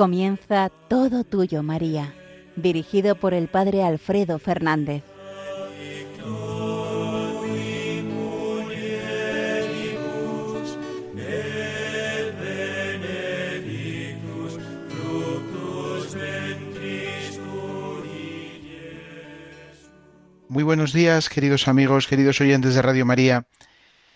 Comienza 0.00 0.70
Todo 0.88 1.24
Tuyo, 1.24 1.62
María, 1.62 2.14
dirigido 2.56 3.16
por 3.16 3.34
el 3.34 3.48
Padre 3.48 3.84
Alfredo 3.84 4.38
Fernández. 4.38 5.04
Muy 20.48 20.62
buenos 20.62 20.94
días, 20.94 21.28
queridos 21.28 21.68
amigos, 21.68 22.06
queridos 22.06 22.40
oyentes 22.40 22.74
de 22.74 22.80
Radio 22.80 23.04
María. 23.04 23.44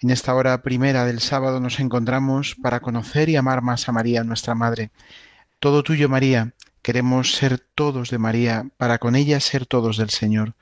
En 0.00 0.08
esta 0.08 0.34
hora 0.34 0.62
primera 0.62 1.04
del 1.04 1.20
sábado 1.20 1.60
nos 1.60 1.78
encontramos 1.78 2.56
para 2.62 2.80
conocer 2.80 3.28
y 3.28 3.36
amar 3.36 3.60
más 3.60 3.86
a 3.86 3.92
María, 3.92 4.24
nuestra 4.24 4.54
Madre. 4.54 4.90
Todo 5.64 5.82
tuyo, 5.82 6.10
María. 6.10 6.52
Queremos 6.82 7.32
ser 7.32 7.58
todos 7.58 8.10
de 8.10 8.18
María, 8.18 8.68
para 8.76 8.98
con 8.98 9.16
ella 9.16 9.40
ser 9.40 9.64
todos 9.64 9.96
del 9.96 10.10
Señor. 10.10 10.56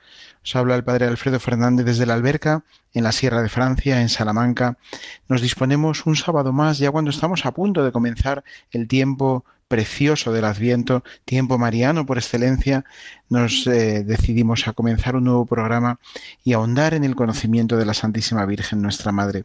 Os 0.45 0.55
habla 0.55 0.77
el 0.77 0.85
Padre 0.85 1.07
Alfredo 1.07 1.41
Fernández 1.41 1.85
desde 1.87 2.07
la 2.07 2.15
Alberca, 2.15 2.63
en 2.95 3.03
la 3.03 3.11
Sierra 3.11 3.43
de 3.43 3.49
Francia, 3.49 4.01
en 4.01 4.09
Salamanca. 4.09 4.79
Nos 5.27 5.43
disponemos 5.43 6.07
un 6.07 6.15
sábado 6.15 6.53
más, 6.53 6.79
ya 6.79 6.93
cuando 6.93 7.11
estamos 7.11 7.45
a 7.47 7.51
punto 7.51 7.83
de 7.83 7.91
comenzar 7.91 8.45
el 8.71 8.87
tiempo 8.87 9.45
precioso 9.73 10.35
del 10.35 10.45
Adviento, 10.45 11.03
tiempo 11.25 11.57
mariano 11.57 12.05
por 12.05 12.19
excelencia, 12.19 12.85
nos 13.31 13.67
eh, 13.67 14.05
decidimos 14.05 14.69
a 14.69 14.75
comenzar 14.75 15.17
un 15.17 15.25
nuevo 15.25 15.47
programa 15.47 15.99
y 16.45 16.53
ahondar 16.53 16.93
en 16.93 17.05
el 17.05 17.17
conocimiento 17.17 17.79
de 17.79 17.87
la 17.87 17.95
Santísima 17.95 18.45
Virgen, 18.45 18.83
nuestra 18.83 19.13
Madre. 19.13 19.45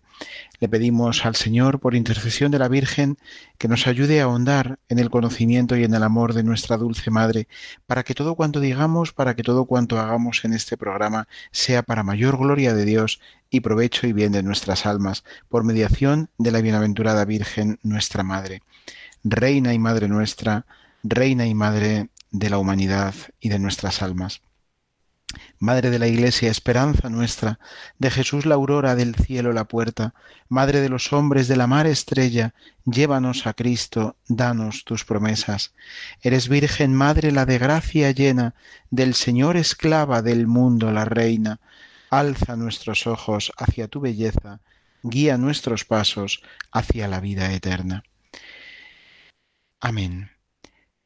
Le 0.60 0.68
pedimos 0.68 1.26
al 1.26 1.38
Señor, 1.38 1.80
por 1.80 1.96
intercesión 1.96 2.52
de 2.52 2.60
la 2.60 2.68
Virgen, 2.68 3.18
que 3.58 3.70
nos 3.70 3.88
ayude 3.88 4.20
a 4.20 4.26
ahondar 4.26 4.80
en 4.90 5.00
el 5.00 5.10
conocimiento 5.10 5.78
y 5.78 5.86
en 5.86 5.94
el 5.94 6.04
amor 6.04 6.34
de 6.34 6.44
nuestra 6.44 6.76
dulce 6.76 7.10
Madre, 7.10 7.48
para 7.86 8.04
que 8.04 8.14
todo 8.14 8.36
cuanto 8.36 8.60
digamos, 8.60 9.14
para 9.14 9.34
que 9.34 9.44
todo 9.44 9.64
cuanto 9.64 9.98
hagamos 9.98 10.44
en 10.44 10.52
este 10.52 10.76
programa 10.76 11.30
sea 11.52 11.84
para 11.84 12.04
mayor 12.04 12.38
gloria 12.38 12.74
de 12.74 12.84
Dios 12.84 13.22
y 13.50 13.62
provecho 13.62 14.08
y 14.08 14.12
bien 14.12 14.34
de 14.34 14.44
nuestras 14.44 14.86
almas, 14.86 15.24
por 15.48 15.64
mediación 15.64 16.30
de 16.38 16.52
la 16.52 16.60
bienaventurada 16.60 17.24
Virgen, 17.24 17.80
nuestra 17.82 18.24
Madre. 18.24 18.62
Reina 19.24 19.74
y 19.74 19.80
Madre 19.80 20.08
nuestra, 20.08 20.66
Reina 21.04 21.46
y 21.46 21.54
Madre 21.54 22.10
de 22.32 22.50
la 22.50 22.58
humanidad 22.58 23.14
y 23.40 23.50
de 23.50 23.60
nuestras 23.60 24.02
almas. 24.02 24.42
Madre 25.60 25.90
de 25.90 26.00
la 26.00 26.08
Iglesia, 26.08 26.50
esperanza 26.50 27.10
nuestra, 27.10 27.60
de 28.00 28.10
Jesús 28.10 28.46
la 28.46 28.56
aurora, 28.56 28.96
del 28.96 29.16
cielo 29.16 29.52
la 29.52 29.66
puerta, 29.66 30.14
Madre 30.48 30.80
de 30.80 30.90
los 30.90 31.12
hombres, 31.12 31.48
de 31.48 31.58
la 31.58 31.68
mar 31.68 31.86
estrella, 31.86 32.54
llévanos 32.86 33.46
a 33.46 33.54
Cristo, 33.54 34.16
danos 34.28 34.86
tus 34.86 35.04
promesas. 35.04 35.74
Eres 36.22 36.48
Virgen 36.48 36.94
Madre, 36.94 37.32
la 37.32 37.46
de 37.46 37.58
gracia 37.58 38.12
llena, 38.12 38.56
del 38.90 39.16
Señor 39.16 39.58
esclava, 39.58 40.22
del 40.22 40.48
mundo 40.48 40.92
la 40.92 41.06
reina. 41.06 41.60
Alza 42.10 42.56
nuestros 42.56 43.06
ojos 43.06 43.52
hacia 43.58 43.90
tu 43.90 44.00
belleza, 44.00 44.62
guía 45.04 45.38
nuestros 45.38 45.84
pasos 45.84 46.42
hacia 46.72 47.08
la 47.10 47.20
vida 47.20 47.52
eterna. 47.52 48.04
Amén. 49.80 50.32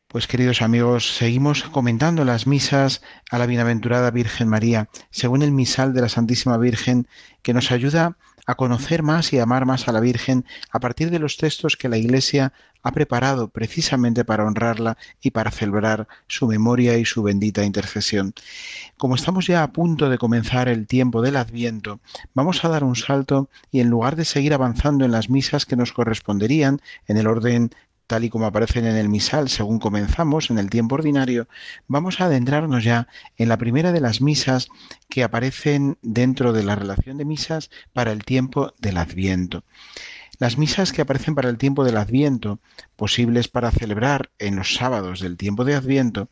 Pues 0.07 0.27
queridos 0.27 0.61
amigos, 0.61 1.17
seguimos 1.17 1.63
comentando 1.63 2.23
las 2.23 2.47
misas 2.47 3.01
a 3.29 3.37
la 3.37 3.45
bienaventurada 3.45 4.11
Virgen 4.11 4.47
María, 4.47 4.87
según 5.09 5.41
el 5.41 5.51
misal 5.51 5.93
de 5.93 6.01
la 6.01 6.09
Santísima 6.09 6.57
Virgen, 6.57 7.07
que 7.41 7.53
nos 7.53 7.71
ayuda 7.71 8.17
a 8.45 8.55
conocer 8.55 9.03
más 9.03 9.33
y 9.33 9.39
amar 9.39 9.65
más 9.65 9.87
a 9.87 9.91
la 9.91 9.99
Virgen 9.99 10.45
a 10.71 10.79
partir 10.79 11.11
de 11.11 11.19
los 11.19 11.35
textos 11.37 11.75
que 11.75 11.89
la 11.89 11.97
Iglesia 11.97 12.53
ha 12.81 12.91
preparado 12.91 13.49
precisamente 13.49 14.25
para 14.25 14.45
honrarla 14.45 14.97
y 15.21 15.31
para 15.31 15.51
celebrar 15.51 16.07
su 16.27 16.47
memoria 16.47 16.97
y 16.97 17.05
su 17.05 17.23
bendita 17.23 17.63
intercesión. 17.63 18.33
Como 18.97 19.15
estamos 19.15 19.47
ya 19.47 19.63
a 19.63 19.71
punto 19.71 20.09
de 20.09 20.17
comenzar 20.17 20.67
el 20.69 20.87
tiempo 20.87 21.21
del 21.21 21.35
Adviento, 21.35 21.99
vamos 22.33 22.63
a 22.63 22.69
dar 22.69 22.83
un 22.83 22.95
salto 22.95 23.49
y 23.69 23.81
en 23.81 23.89
lugar 23.89 24.15
de 24.15 24.25
seguir 24.25 24.53
avanzando 24.53 25.05
en 25.05 25.11
las 25.11 25.29
misas 25.29 25.65
que 25.65 25.75
nos 25.75 25.91
corresponderían 25.93 26.81
en 27.07 27.17
el 27.17 27.27
orden 27.27 27.71
tal 28.07 28.23
y 28.23 28.29
como 28.29 28.45
aparecen 28.45 28.85
en 28.85 28.97
el 28.97 29.09
misal 29.09 29.49
según 29.49 29.79
comenzamos 29.79 30.49
en 30.49 30.57
el 30.57 30.69
tiempo 30.69 30.95
ordinario, 30.95 31.47
vamos 31.87 32.19
a 32.19 32.25
adentrarnos 32.25 32.83
ya 32.83 33.07
en 33.37 33.49
la 33.49 33.57
primera 33.57 33.91
de 33.91 34.01
las 34.01 34.21
misas 34.21 34.67
que 35.09 35.23
aparecen 35.23 35.97
dentro 36.01 36.53
de 36.53 36.63
la 36.63 36.75
relación 36.75 37.17
de 37.17 37.25
misas 37.25 37.69
para 37.93 38.11
el 38.11 38.23
tiempo 38.23 38.73
del 38.79 38.97
Adviento. 38.97 39.63
Las 40.39 40.57
misas 40.57 40.91
que 40.91 41.01
aparecen 41.01 41.35
para 41.35 41.49
el 41.49 41.57
tiempo 41.57 41.83
del 41.83 41.97
Adviento, 41.97 42.59
posibles 42.95 43.47
para 43.47 43.71
celebrar 43.71 44.31
en 44.39 44.55
los 44.55 44.73
sábados 44.73 45.19
del 45.19 45.37
tiempo 45.37 45.65
de 45.65 45.75
Adviento, 45.75 46.29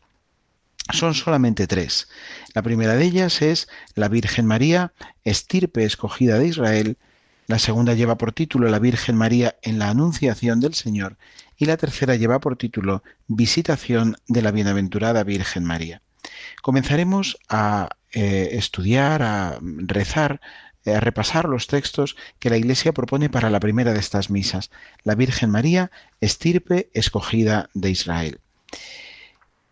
son 0.92 1.14
solamente 1.14 1.66
tres. 1.66 2.08
La 2.54 2.62
primera 2.62 2.94
de 2.94 3.04
ellas 3.04 3.40
es 3.42 3.68
la 3.94 4.08
Virgen 4.08 4.46
María, 4.46 4.92
estirpe 5.24 5.84
escogida 5.84 6.38
de 6.38 6.48
Israel, 6.48 6.98
la 7.46 7.58
segunda 7.58 7.94
lleva 7.94 8.16
por 8.16 8.32
título 8.32 8.68
La 8.68 8.78
Virgen 8.78 9.16
María 9.16 9.56
en 9.62 9.78
la 9.78 9.88
Anunciación 9.88 10.60
del 10.60 10.74
Señor 10.74 11.16
y 11.60 11.66
la 11.66 11.76
tercera 11.76 12.16
lleva 12.16 12.40
por 12.40 12.56
título 12.56 13.04
Visitación 13.28 14.16
de 14.26 14.40
la 14.40 14.50
Bienaventurada 14.50 15.22
Virgen 15.24 15.64
María. 15.64 16.00
Comenzaremos 16.62 17.38
a 17.50 17.90
eh, 18.12 18.48
estudiar, 18.52 19.22
a 19.22 19.58
rezar, 19.60 20.40
eh, 20.86 20.94
a 20.94 21.00
repasar 21.00 21.44
los 21.44 21.66
textos 21.66 22.16
que 22.38 22.48
la 22.48 22.56
Iglesia 22.56 22.94
propone 22.94 23.28
para 23.28 23.50
la 23.50 23.60
primera 23.60 23.92
de 23.92 24.00
estas 24.00 24.30
misas, 24.30 24.70
la 25.04 25.14
Virgen 25.14 25.50
María, 25.50 25.90
estirpe 26.22 26.88
escogida 26.94 27.68
de 27.74 27.90
Israel. 27.90 28.40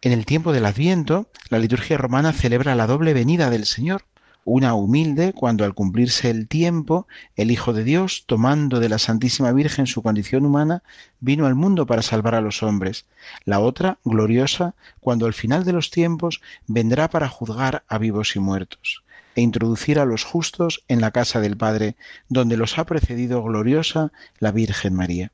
En 0.02 0.12
el 0.12 0.26
tiempo 0.26 0.52
del 0.52 0.66
Adviento, 0.66 1.30
la 1.48 1.58
liturgia 1.58 1.96
romana 1.96 2.34
celebra 2.34 2.74
la 2.74 2.86
doble 2.86 3.14
venida 3.14 3.48
del 3.48 3.64
Señor, 3.64 4.04
una 4.48 4.74
humilde 4.74 5.34
cuando 5.34 5.64
al 5.64 5.74
cumplirse 5.74 6.30
el 6.30 6.48
tiempo, 6.48 7.06
el 7.36 7.50
Hijo 7.50 7.74
de 7.74 7.84
Dios, 7.84 8.24
tomando 8.26 8.80
de 8.80 8.88
la 8.88 8.98
Santísima 8.98 9.52
Virgen 9.52 9.86
su 9.86 10.02
condición 10.02 10.46
humana, 10.46 10.82
vino 11.20 11.46
al 11.46 11.54
mundo 11.54 11.86
para 11.86 12.00
salvar 12.00 12.34
a 12.34 12.40
los 12.40 12.62
hombres. 12.62 13.04
La 13.44 13.60
otra, 13.60 13.98
gloriosa, 14.04 14.74
cuando 15.00 15.26
al 15.26 15.34
final 15.34 15.64
de 15.64 15.74
los 15.74 15.90
tiempos 15.90 16.40
vendrá 16.66 17.10
para 17.10 17.28
juzgar 17.28 17.84
a 17.88 17.98
vivos 17.98 18.36
y 18.36 18.40
muertos 18.40 19.04
e 19.34 19.42
introducir 19.42 20.00
a 20.00 20.04
los 20.04 20.24
justos 20.24 20.82
en 20.88 21.00
la 21.00 21.12
casa 21.12 21.40
del 21.40 21.56
Padre, 21.56 21.94
donde 22.28 22.56
los 22.56 22.78
ha 22.78 22.86
precedido 22.86 23.42
gloriosa 23.42 24.10
la 24.40 24.50
Virgen 24.50 24.94
María. 24.94 25.30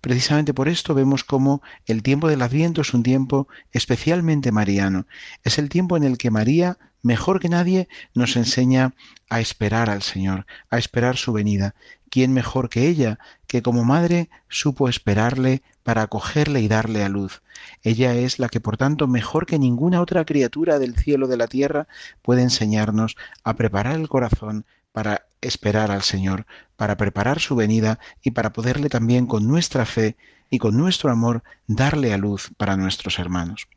Precisamente 0.00 0.54
por 0.54 0.68
esto 0.68 0.94
vemos 0.94 1.24
cómo 1.24 1.62
el 1.86 2.02
tiempo 2.02 2.28
del 2.28 2.42
Adviento 2.42 2.80
es 2.80 2.94
un 2.94 3.02
tiempo 3.02 3.48
especialmente 3.72 4.52
mariano. 4.52 5.06
Es 5.44 5.58
el 5.58 5.68
tiempo 5.68 5.96
en 5.96 6.04
el 6.04 6.18
que 6.18 6.30
María 6.30 6.78
mejor 7.06 7.38
que 7.38 7.48
nadie 7.48 7.88
nos 8.14 8.36
enseña 8.36 8.94
a 9.30 9.40
esperar 9.40 9.88
al 9.90 10.02
Señor, 10.02 10.44
a 10.70 10.78
esperar 10.78 11.16
su 11.16 11.32
venida. 11.32 11.74
¿Quién 12.10 12.32
mejor 12.32 12.68
que 12.68 12.88
ella, 12.88 13.18
que 13.46 13.62
como 13.62 13.84
madre 13.84 14.28
supo 14.48 14.88
esperarle 14.88 15.62
para 15.84 16.02
acogerle 16.02 16.60
y 16.60 16.68
darle 16.68 17.04
a 17.04 17.08
luz? 17.08 17.42
Ella 17.82 18.14
es 18.14 18.38
la 18.40 18.48
que, 18.48 18.60
por 18.60 18.76
tanto, 18.76 19.06
mejor 19.06 19.46
que 19.46 19.58
ninguna 19.58 20.00
otra 20.00 20.24
criatura 20.24 20.78
del 20.80 20.96
cielo 20.96 21.28
de 21.28 21.36
la 21.36 21.46
tierra, 21.46 21.86
puede 22.22 22.42
enseñarnos 22.42 23.16
a 23.44 23.54
preparar 23.54 23.96
el 23.96 24.08
corazón 24.08 24.66
para 24.96 25.26
esperar 25.42 25.90
al 25.90 26.00
Señor, 26.00 26.46
para 26.74 26.96
preparar 26.96 27.38
su 27.38 27.54
venida 27.54 27.98
y 28.22 28.30
para 28.30 28.54
poderle 28.54 28.88
también 28.88 29.26
con 29.26 29.46
nuestra 29.46 29.84
fe 29.84 30.16
y 30.48 30.56
con 30.56 30.74
nuestro 30.74 31.10
amor 31.10 31.42
darle 31.66 32.14
a 32.14 32.16
luz 32.16 32.50
para 32.56 32.78
nuestros 32.78 33.18
hermanos. 33.18 33.68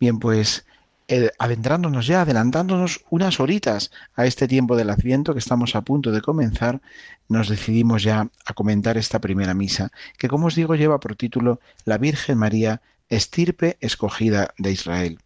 Bien, 0.00 0.18
pues 0.18 0.64
eh, 1.08 1.30
adentrándonos 1.38 2.06
ya, 2.06 2.22
adelantándonos 2.22 3.04
unas 3.10 3.38
horitas 3.38 3.90
a 4.14 4.24
este 4.24 4.48
tiempo 4.48 4.76
del 4.76 4.88
Adviento 4.88 5.34
que 5.34 5.40
estamos 5.40 5.76
a 5.76 5.82
punto 5.82 6.10
de 6.10 6.22
comenzar, 6.22 6.80
nos 7.28 7.50
decidimos 7.50 8.02
ya 8.02 8.30
a 8.46 8.54
comentar 8.54 8.96
esta 8.96 9.20
primera 9.20 9.52
misa, 9.52 9.92
que 10.16 10.28
como 10.28 10.46
os 10.46 10.54
digo 10.54 10.74
lleva 10.74 11.00
por 11.00 11.16
título 11.16 11.60
La 11.84 11.98
Virgen 11.98 12.38
María, 12.38 12.80
estirpe 13.10 13.76
escogida 13.82 14.54
de 14.56 14.72
Israel. 14.72 15.18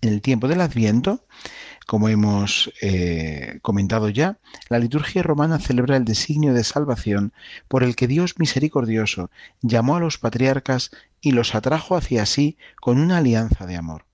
En 0.00 0.10
el 0.10 0.22
tiempo 0.22 0.48
del 0.48 0.60
Adviento, 0.60 1.26
como 1.86 2.08
hemos 2.08 2.72
eh, 2.80 3.58
comentado 3.62 4.08
ya, 4.08 4.38
la 4.68 4.78
liturgia 4.78 5.22
romana 5.22 5.58
celebra 5.58 5.96
el 5.96 6.04
designio 6.04 6.54
de 6.54 6.64
salvación 6.64 7.32
por 7.68 7.82
el 7.82 7.96
que 7.96 8.06
Dios 8.06 8.38
misericordioso 8.38 9.30
llamó 9.60 9.96
a 9.96 10.00
los 10.00 10.18
patriarcas 10.18 10.90
y 11.20 11.32
los 11.32 11.54
atrajo 11.54 11.96
hacia 11.96 12.24
sí 12.26 12.56
con 12.80 12.98
una 12.98 13.18
alianza 13.18 13.66
de 13.66 13.76
amor 13.76 14.04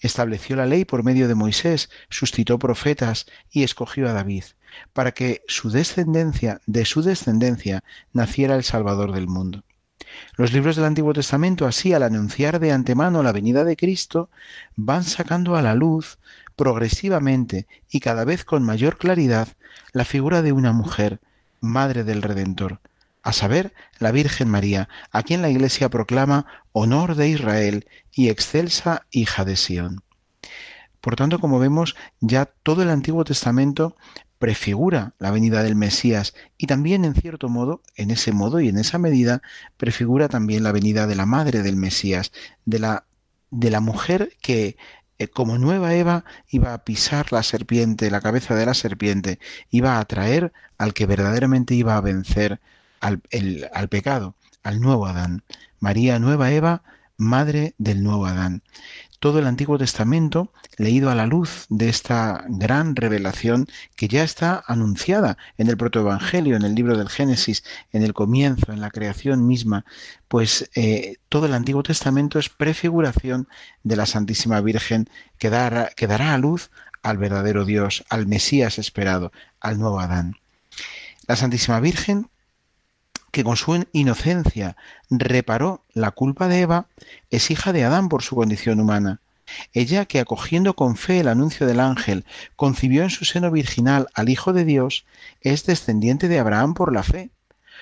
estableció 0.00 0.56
la 0.56 0.66
ley 0.66 0.84
por 0.84 1.02
medio 1.02 1.28
de 1.28 1.34
Moisés, 1.34 1.90
suscitó 2.08 2.58
profetas 2.58 3.26
y 3.50 3.62
escogió 3.62 4.08
a 4.08 4.12
David, 4.12 4.44
para 4.92 5.12
que 5.12 5.42
su 5.46 5.70
descendencia, 5.70 6.60
de 6.66 6.84
su 6.84 7.02
descendencia, 7.02 7.84
naciera 8.12 8.56
el 8.56 8.64
Salvador 8.64 9.12
del 9.12 9.28
mundo. 9.28 9.64
Los 10.36 10.52
libros 10.52 10.76
del 10.76 10.84
Antiguo 10.84 11.12
Testamento, 11.12 11.66
así, 11.66 11.92
al 11.92 12.02
anunciar 12.02 12.60
de 12.60 12.72
antemano 12.72 13.22
la 13.22 13.32
venida 13.32 13.64
de 13.64 13.76
Cristo, 13.76 14.30
van 14.76 15.04
sacando 15.04 15.56
a 15.56 15.62
la 15.62 15.74
luz 15.74 16.18
progresivamente 16.56 17.66
y 17.90 18.00
cada 18.00 18.24
vez 18.24 18.44
con 18.44 18.62
mayor 18.62 18.98
claridad 18.98 19.48
la 19.92 20.04
figura 20.04 20.42
de 20.42 20.52
una 20.52 20.72
mujer, 20.72 21.20
madre 21.60 22.04
del 22.04 22.22
Redentor, 22.22 22.80
a 23.22 23.32
saber, 23.32 23.72
la 23.98 24.12
Virgen 24.12 24.48
María, 24.48 24.88
a 25.10 25.22
quien 25.22 25.42
la 25.42 25.50
Iglesia 25.50 25.88
proclama 25.88 26.46
honor 26.72 27.14
de 27.14 27.28
Israel 27.28 27.86
y 28.12 28.28
excelsa 28.28 29.06
hija 29.10 29.44
de 29.44 29.56
Sión. 29.56 30.02
Por 31.00 31.16
tanto, 31.16 31.38
como 31.38 31.58
vemos, 31.58 31.96
ya 32.20 32.46
todo 32.46 32.82
el 32.82 32.90
Antiguo 32.90 33.24
Testamento 33.24 33.94
prefigura 34.44 35.14
la 35.18 35.30
venida 35.30 35.62
del 35.62 35.74
Mesías 35.74 36.34
y 36.58 36.66
también, 36.66 37.06
en 37.06 37.14
cierto 37.14 37.48
modo, 37.48 37.80
en 37.96 38.10
ese 38.10 38.30
modo 38.30 38.60
y 38.60 38.68
en 38.68 38.76
esa 38.76 38.98
medida, 38.98 39.40
prefigura 39.78 40.28
también 40.28 40.62
la 40.62 40.70
venida 40.70 41.06
de 41.06 41.14
la 41.14 41.24
madre 41.24 41.62
del 41.62 41.76
Mesías, 41.76 42.30
de 42.66 42.78
la, 42.78 43.06
de 43.50 43.70
la 43.70 43.80
mujer 43.80 44.36
que 44.42 44.76
eh, 45.18 45.28
como 45.28 45.56
nueva 45.56 45.94
Eva 45.94 46.26
iba 46.50 46.74
a 46.74 46.84
pisar 46.84 47.32
la 47.32 47.42
serpiente, 47.42 48.10
la 48.10 48.20
cabeza 48.20 48.54
de 48.54 48.66
la 48.66 48.74
serpiente, 48.74 49.38
iba 49.70 49.96
a 49.96 50.00
atraer 50.00 50.52
al 50.76 50.92
que 50.92 51.06
verdaderamente 51.06 51.74
iba 51.74 51.96
a 51.96 52.02
vencer 52.02 52.60
al, 53.00 53.22
al 53.72 53.88
pecado, 53.88 54.36
al 54.62 54.78
nuevo 54.78 55.06
Adán. 55.06 55.42
María, 55.80 56.18
nueva 56.18 56.52
Eva, 56.52 56.82
madre 57.16 57.74
del 57.78 58.02
nuevo 58.02 58.26
Adán 58.26 58.62
todo 59.24 59.38
el 59.38 59.46
Antiguo 59.46 59.78
Testamento 59.78 60.52
leído 60.76 61.08
a 61.08 61.14
la 61.14 61.24
luz 61.24 61.64
de 61.70 61.88
esta 61.88 62.44
gran 62.46 62.94
revelación 62.94 63.66
que 63.96 64.06
ya 64.06 64.22
está 64.22 64.62
anunciada 64.66 65.38
en 65.56 65.68
el 65.68 65.78
protoevangelio, 65.78 66.56
en 66.56 66.62
el 66.62 66.74
libro 66.74 66.98
del 66.98 67.08
Génesis, 67.08 67.64
en 67.92 68.02
el 68.02 68.12
comienzo, 68.12 68.70
en 68.70 68.82
la 68.82 68.90
creación 68.90 69.46
misma, 69.46 69.86
pues 70.28 70.68
eh, 70.74 71.16
todo 71.30 71.46
el 71.46 71.54
Antiguo 71.54 71.82
Testamento 71.82 72.38
es 72.38 72.50
prefiguración 72.50 73.48
de 73.82 73.96
la 73.96 74.04
Santísima 74.04 74.60
Virgen 74.60 75.08
que 75.38 75.48
dará, 75.48 75.88
que 75.96 76.06
dará 76.06 76.34
a 76.34 76.38
luz 76.38 76.70
al 77.02 77.16
verdadero 77.16 77.64
Dios, 77.64 78.04
al 78.10 78.26
Mesías 78.26 78.78
esperado, 78.78 79.32
al 79.58 79.78
nuevo 79.78 80.00
Adán. 80.00 80.36
La 81.26 81.36
Santísima 81.36 81.80
Virgen 81.80 82.28
que 83.34 83.42
con 83.42 83.56
su 83.56 83.84
inocencia 83.92 84.76
reparó 85.10 85.82
la 85.92 86.12
culpa 86.12 86.46
de 86.46 86.60
Eva, 86.60 86.86
es 87.30 87.50
hija 87.50 87.72
de 87.72 87.82
Adán 87.82 88.08
por 88.08 88.22
su 88.22 88.36
condición 88.36 88.78
humana. 88.78 89.20
Ella 89.72 90.04
que 90.06 90.20
acogiendo 90.20 90.76
con 90.76 90.96
fe 90.96 91.18
el 91.18 91.26
anuncio 91.26 91.66
del 91.66 91.80
ángel, 91.80 92.24
concibió 92.54 93.02
en 93.02 93.10
su 93.10 93.24
seno 93.24 93.50
virginal 93.50 94.06
al 94.14 94.28
Hijo 94.28 94.52
de 94.52 94.64
Dios, 94.64 95.04
es 95.40 95.66
descendiente 95.66 96.28
de 96.28 96.38
Abraham 96.38 96.74
por 96.74 96.92
la 96.92 97.02
fe. 97.02 97.30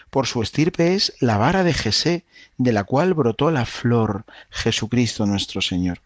Por 0.08 0.26
su 0.26 0.42
estirpe 0.42 0.94
es 0.94 1.12
la 1.20 1.36
vara 1.36 1.64
de 1.64 1.74
Jesé, 1.74 2.24
de 2.56 2.72
la 2.72 2.84
cual 2.84 3.12
brotó 3.12 3.50
la 3.50 3.66
flor, 3.66 4.24
Jesucristo 4.48 5.26
nuestro 5.26 5.60
Señor. 5.60 6.00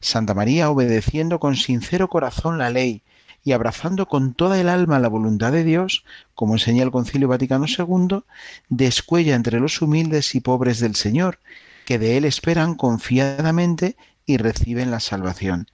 Santa 0.00 0.34
María, 0.34 0.68
obedeciendo 0.68 1.40
con 1.40 1.56
sincero 1.56 2.08
corazón 2.08 2.58
la 2.58 2.68
ley, 2.68 3.02
y 3.46 3.52
abrazando 3.52 4.08
con 4.08 4.34
toda 4.34 4.60
el 4.60 4.68
alma 4.68 4.98
la 4.98 5.06
voluntad 5.06 5.52
de 5.52 5.62
Dios, 5.62 6.04
como 6.34 6.54
enseña 6.54 6.82
el 6.82 6.90
Concilio 6.90 7.28
Vaticano 7.28 7.66
II, 7.66 8.24
descuella 8.68 9.36
entre 9.36 9.60
los 9.60 9.80
humildes 9.80 10.34
y 10.34 10.40
pobres 10.40 10.80
del 10.80 10.96
Señor, 10.96 11.38
que 11.84 12.00
de 12.00 12.16
Él 12.16 12.24
esperan 12.24 12.74
confiadamente 12.74 13.96
y 14.26 14.38
reciben 14.38 14.90
la 14.90 14.98
salvación. 14.98 15.68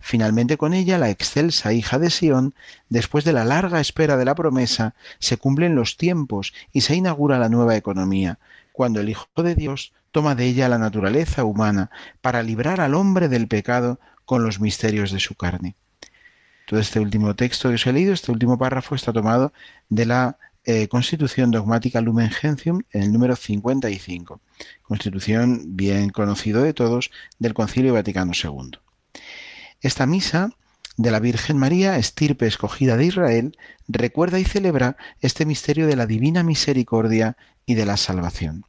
Finalmente 0.00 0.56
con 0.56 0.72
ella, 0.72 0.96
la 0.96 1.10
excelsa 1.10 1.74
hija 1.74 1.98
de 1.98 2.08
Sión, 2.08 2.54
después 2.88 3.26
de 3.26 3.34
la 3.34 3.44
larga 3.44 3.78
espera 3.78 4.16
de 4.16 4.24
la 4.24 4.34
promesa, 4.34 4.94
se 5.18 5.36
cumplen 5.36 5.74
los 5.74 5.98
tiempos 5.98 6.54
y 6.72 6.80
se 6.80 6.96
inaugura 6.96 7.38
la 7.38 7.50
nueva 7.50 7.76
economía, 7.76 8.38
cuando 8.72 9.00
el 9.00 9.10
Hijo 9.10 9.26
de 9.36 9.54
Dios 9.54 9.92
toma 10.12 10.34
de 10.34 10.46
ella 10.46 10.70
la 10.70 10.78
naturaleza 10.78 11.44
humana 11.44 11.90
para 12.22 12.42
librar 12.42 12.80
al 12.80 12.94
hombre 12.94 13.28
del 13.28 13.48
pecado 13.48 14.00
con 14.24 14.44
los 14.44 14.60
misterios 14.60 15.12
de 15.12 15.20
su 15.20 15.34
carne. 15.34 15.76
Todo 16.68 16.80
este 16.80 17.00
último 17.00 17.34
texto 17.34 17.70
que 17.70 17.76
os 17.76 17.86
he 17.86 17.94
leído, 17.94 18.12
este 18.12 18.30
último 18.30 18.58
párrafo, 18.58 18.94
está 18.94 19.10
tomado 19.10 19.54
de 19.88 20.04
la 20.04 20.36
eh, 20.64 20.86
Constitución 20.88 21.50
Dogmática 21.50 22.02
Lumen 22.02 22.28
Gentium 22.28 22.82
en 22.92 23.04
el 23.04 23.10
número 23.10 23.36
55. 23.36 24.42
Constitución 24.82 25.76
bien 25.76 26.10
conocido 26.10 26.62
de 26.62 26.74
todos 26.74 27.10
del 27.38 27.54
Concilio 27.54 27.94
Vaticano 27.94 28.32
II. 28.34 28.72
Esta 29.80 30.04
misa 30.04 30.50
de 30.98 31.10
la 31.10 31.20
Virgen 31.20 31.56
María, 31.56 31.96
estirpe 31.96 32.46
escogida 32.46 32.98
de 32.98 33.06
Israel, 33.06 33.56
recuerda 33.86 34.38
y 34.38 34.44
celebra 34.44 34.98
este 35.22 35.46
misterio 35.46 35.86
de 35.86 35.96
la 35.96 36.04
divina 36.04 36.42
misericordia 36.42 37.38
y 37.64 37.76
de 37.76 37.86
la 37.86 37.96
salvación. 37.96 38.66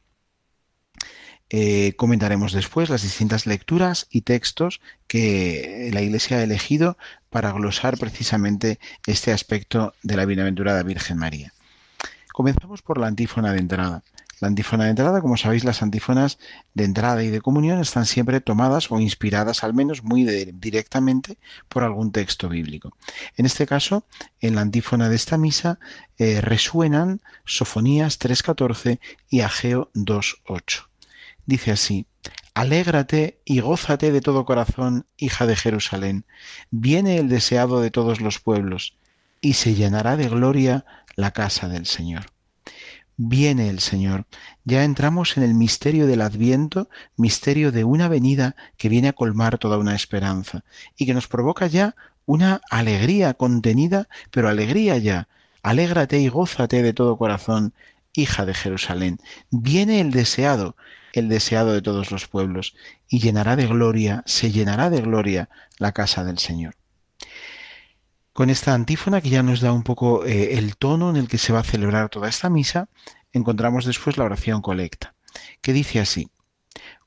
Eh, 1.52 1.94
comentaremos 1.96 2.52
después 2.52 2.88
las 2.88 3.02
distintas 3.02 3.44
lecturas 3.44 4.06
y 4.08 4.20
textos 4.20 4.80
que 5.08 5.90
la 5.92 6.00
Iglesia 6.00 6.36
ha 6.36 6.42
elegido 6.44 6.96
para 7.30 7.52
glosar 7.52 7.96
precisamente 7.96 8.78
este 9.06 9.32
aspecto 9.32 9.94
de 10.02 10.16
la 10.16 10.26
bienaventurada 10.26 10.82
Virgen 10.82 11.16
María. 11.16 11.52
Comenzamos 12.32 12.82
por 12.82 12.98
la 12.98 13.06
antífona 13.06 13.52
de 13.52 13.60
entrada. 13.60 14.02
La 14.40 14.48
antífona 14.48 14.84
de 14.84 14.90
entrada, 14.90 15.20
como 15.20 15.36
sabéis, 15.36 15.64
las 15.64 15.82
antífonas 15.82 16.38
de 16.72 16.84
entrada 16.84 17.22
y 17.22 17.28
de 17.28 17.42
comunión 17.42 17.78
están 17.80 18.06
siempre 18.06 18.40
tomadas 18.40 18.90
o 18.90 18.98
inspiradas 18.98 19.62
al 19.62 19.74
menos 19.74 20.02
muy 20.02 20.24
directamente 20.24 21.36
por 21.68 21.84
algún 21.84 22.10
texto 22.10 22.48
bíblico. 22.48 22.96
En 23.36 23.44
este 23.44 23.66
caso, 23.66 24.04
en 24.40 24.54
la 24.54 24.62
antífona 24.62 25.10
de 25.10 25.16
esta 25.16 25.36
misa 25.36 25.78
eh, 26.16 26.40
resuenan 26.40 27.20
Sofonías 27.44 28.18
3.14 28.18 28.98
y 29.28 29.40
Ageo 29.42 29.90
2.8 29.94 30.90
dice 31.50 31.72
así, 31.72 32.06
Alégrate 32.54 33.40
y 33.44 33.60
gózate 33.60 34.12
de 34.12 34.20
todo 34.20 34.44
corazón, 34.44 35.06
hija 35.16 35.46
de 35.46 35.56
Jerusalén. 35.56 36.24
Viene 36.70 37.18
el 37.18 37.28
deseado 37.28 37.80
de 37.80 37.90
todos 37.90 38.20
los 38.20 38.40
pueblos, 38.40 38.96
y 39.40 39.54
se 39.54 39.74
llenará 39.74 40.16
de 40.16 40.28
gloria 40.28 40.84
la 41.16 41.30
casa 41.32 41.68
del 41.68 41.86
Señor. 41.86 42.26
Viene 43.16 43.68
el 43.68 43.80
Señor. 43.80 44.24
Ya 44.64 44.82
entramos 44.82 45.36
en 45.36 45.42
el 45.42 45.54
misterio 45.54 46.06
del 46.06 46.22
Adviento, 46.22 46.88
misterio 47.16 47.70
de 47.70 47.84
una 47.84 48.08
venida 48.08 48.56
que 48.78 48.88
viene 48.88 49.08
a 49.08 49.12
colmar 49.12 49.58
toda 49.58 49.78
una 49.78 49.94
esperanza 49.94 50.64
y 50.96 51.06
que 51.06 51.14
nos 51.14 51.28
provoca 51.28 51.66
ya 51.66 51.94
una 52.24 52.62
alegría 52.70 53.34
contenida, 53.34 54.08
pero 54.30 54.48
alegría 54.48 54.96
ya. 54.98 55.28
Alégrate 55.62 56.18
y 56.18 56.28
gózate 56.28 56.82
de 56.82 56.94
todo 56.94 57.18
corazón, 57.18 57.74
hija 58.14 58.44
de 58.44 58.54
Jerusalén. 58.54 59.18
Viene 59.50 60.00
el 60.00 60.10
deseado, 60.10 60.76
el 61.12 61.28
deseado 61.28 61.72
de 61.72 61.82
todos 61.82 62.10
los 62.10 62.26
pueblos, 62.26 62.74
y 63.08 63.20
llenará 63.20 63.56
de 63.56 63.66
gloria, 63.66 64.22
se 64.26 64.50
llenará 64.50 64.90
de 64.90 65.00
gloria 65.00 65.48
la 65.78 65.92
casa 65.92 66.24
del 66.24 66.38
Señor. 66.38 66.76
Con 68.32 68.48
esta 68.48 68.74
antífona 68.74 69.20
que 69.20 69.30
ya 69.30 69.42
nos 69.42 69.60
da 69.60 69.72
un 69.72 69.82
poco 69.82 70.24
eh, 70.24 70.58
el 70.58 70.76
tono 70.76 71.10
en 71.10 71.16
el 71.16 71.28
que 71.28 71.38
se 71.38 71.52
va 71.52 71.60
a 71.60 71.64
celebrar 71.64 72.08
toda 72.08 72.28
esta 72.28 72.48
misa, 72.48 72.88
encontramos 73.32 73.84
después 73.84 74.16
la 74.16 74.24
oración 74.24 74.62
colecta, 74.62 75.14
que 75.60 75.72
dice 75.72 76.00
así, 76.00 76.30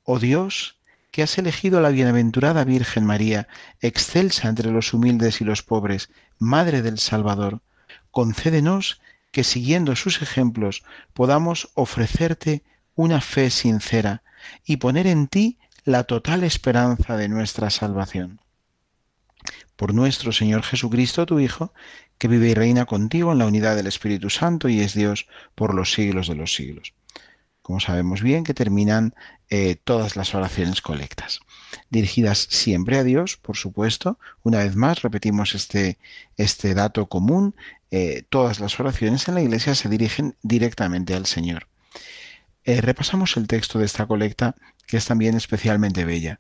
Oh 0.03 0.19
Dios, 0.19 0.77
que 1.11 1.23
has 1.23 1.37
elegido 1.37 1.77
a 1.77 1.81
la 1.81 1.89
bienaventurada 1.89 2.63
Virgen 2.65 3.05
María, 3.05 3.47
excelsa 3.79 4.49
entre 4.49 4.71
los 4.71 4.93
humildes 4.93 5.41
y 5.41 5.45
los 5.45 5.63
pobres, 5.63 6.09
Madre 6.39 6.81
del 6.81 6.99
Salvador, 6.99 7.61
concédenos 8.11 8.99
que 9.33 9.43
siguiendo 9.43 9.95
sus 9.95 10.21
ejemplos 10.21 10.83
podamos 11.13 11.71
ofrecerte 11.73 12.63
una 12.95 13.19
fe 13.19 13.49
sincera 13.49 14.21
y 14.63 14.77
poner 14.77 15.07
en 15.07 15.27
ti 15.27 15.57
la 15.83 16.03
total 16.03 16.43
esperanza 16.43 17.17
de 17.17 17.27
nuestra 17.27 17.71
salvación. 17.71 18.39
Por 19.75 19.95
nuestro 19.95 20.31
Señor 20.31 20.61
Jesucristo, 20.61 21.25
tu 21.25 21.39
Hijo, 21.39 21.73
que 22.19 22.27
vive 22.27 22.49
y 22.49 22.53
reina 22.53 22.85
contigo 22.85 23.31
en 23.31 23.39
la 23.39 23.47
unidad 23.47 23.75
del 23.75 23.87
Espíritu 23.87 24.29
Santo 24.29 24.69
y 24.69 24.81
es 24.81 24.93
Dios 24.93 25.27
por 25.55 25.73
los 25.73 25.91
siglos 25.91 26.27
de 26.27 26.35
los 26.35 26.53
siglos. 26.53 26.93
Como 27.63 27.79
sabemos 27.79 28.21
bien 28.21 28.43
que 28.43 28.53
terminan 28.53 29.15
eh, 29.49 29.77
todas 29.83 30.15
las 30.15 30.35
oraciones 30.35 30.81
colectas, 30.81 31.39
dirigidas 31.89 32.37
siempre 32.51 32.97
a 32.97 33.03
Dios, 33.03 33.37
por 33.37 33.57
supuesto. 33.57 34.19
Una 34.43 34.59
vez 34.59 34.75
más, 34.75 35.01
repetimos 35.01 35.55
este, 35.55 35.97
este 36.37 36.75
dato 36.75 37.07
común, 37.07 37.55
eh, 37.95 38.23
todas 38.27 38.59
las 38.59 38.79
oraciones 38.79 39.27
en 39.27 39.35
la 39.35 39.43
Iglesia 39.43 39.75
se 39.75 39.87
dirigen 39.87 40.35
directamente 40.41 41.13
al 41.13 41.27
Señor. 41.27 41.67
Eh, 42.63 42.81
repasamos 42.81 43.37
el 43.37 43.45
texto 43.45 43.77
de 43.77 43.85
esta 43.85 44.07
colecta, 44.07 44.55
que 44.87 44.97
es 44.97 45.05
también 45.05 45.35
especialmente 45.35 46.03
bella. 46.03 46.39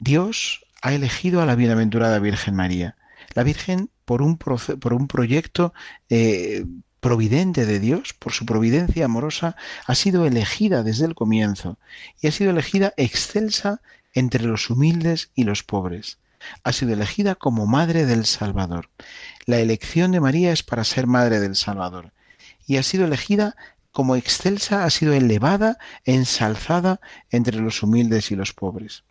Dios 0.00 0.64
ha 0.80 0.94
elegido 0.94 1.42
a 1.42 1.46
la 1.46 1.54
bienaventurada 1.54 2.18
Virgen 2.18 2.54
María. 2.54 2.96
La 3.34 3.42
Virgen, 3.42 3.90
por 4.06 4.22
un, 4.22 4.38
por 4.38 4.94
un 4.94 5.06
proyecto 5.06 5.74
eh, 6.08 6.64
providente 6.98 7.66
de 7.66 7.78
Dios, 7.78 8.14
por 8.14 8.32
su 8.32 8.46
providencia 8.46 9.04
amorosa, 9.04 9.56
ha 9.86 9.94
sido 9.94 10.24
elegida 10.24 10.82
desde 10.82 11.04
el 11.04 11.14
comienzo 11.14 11.78
y 12.22 12.28
ha 12.28 12.32
sido 12.32 12.52
elegida 12.52 12.94
excelsa 12.96 13.82
entre 14.14 14.44
los 14.46 14.70
humildes 14.70 15.30
y 15.34 15.44
los 15.44 15.62
pobres. 15.62 16.16
Ha 16.62 16.72
sido 16.72 16.92
elegida 16.92 17.34
como 17.34 17.66
madre 17.66 18.06
del 18.06 18.26
Salvador. 18.26 18.90
La 19.46 19.58
elección 19.58 20.12
de 20.12 20.20
María 20.20 20.52
es 20.52 20.62
para 20.62 20.84
ser 20.84 21.06
madre 21.06 21.40
del 21.40 21.56
Salvador 21.56 22.12
y 22.66 22.76
ha 22.76 22.82
sido 22.82 23.04
elegida 23.04 23.56
como 23.94 24.16
excelsa 24.16 24.84
ha 24.84 24.90
sido 24.90 25.12
elevada, 25.12 25.78
ensalzada 26.04 27.00
entre 27.30 27.60
los 27.60 27.80
humildes 27.84 28.32
y 28.32 28.34
los 28.34 28.52
pobres. 28.52 29.04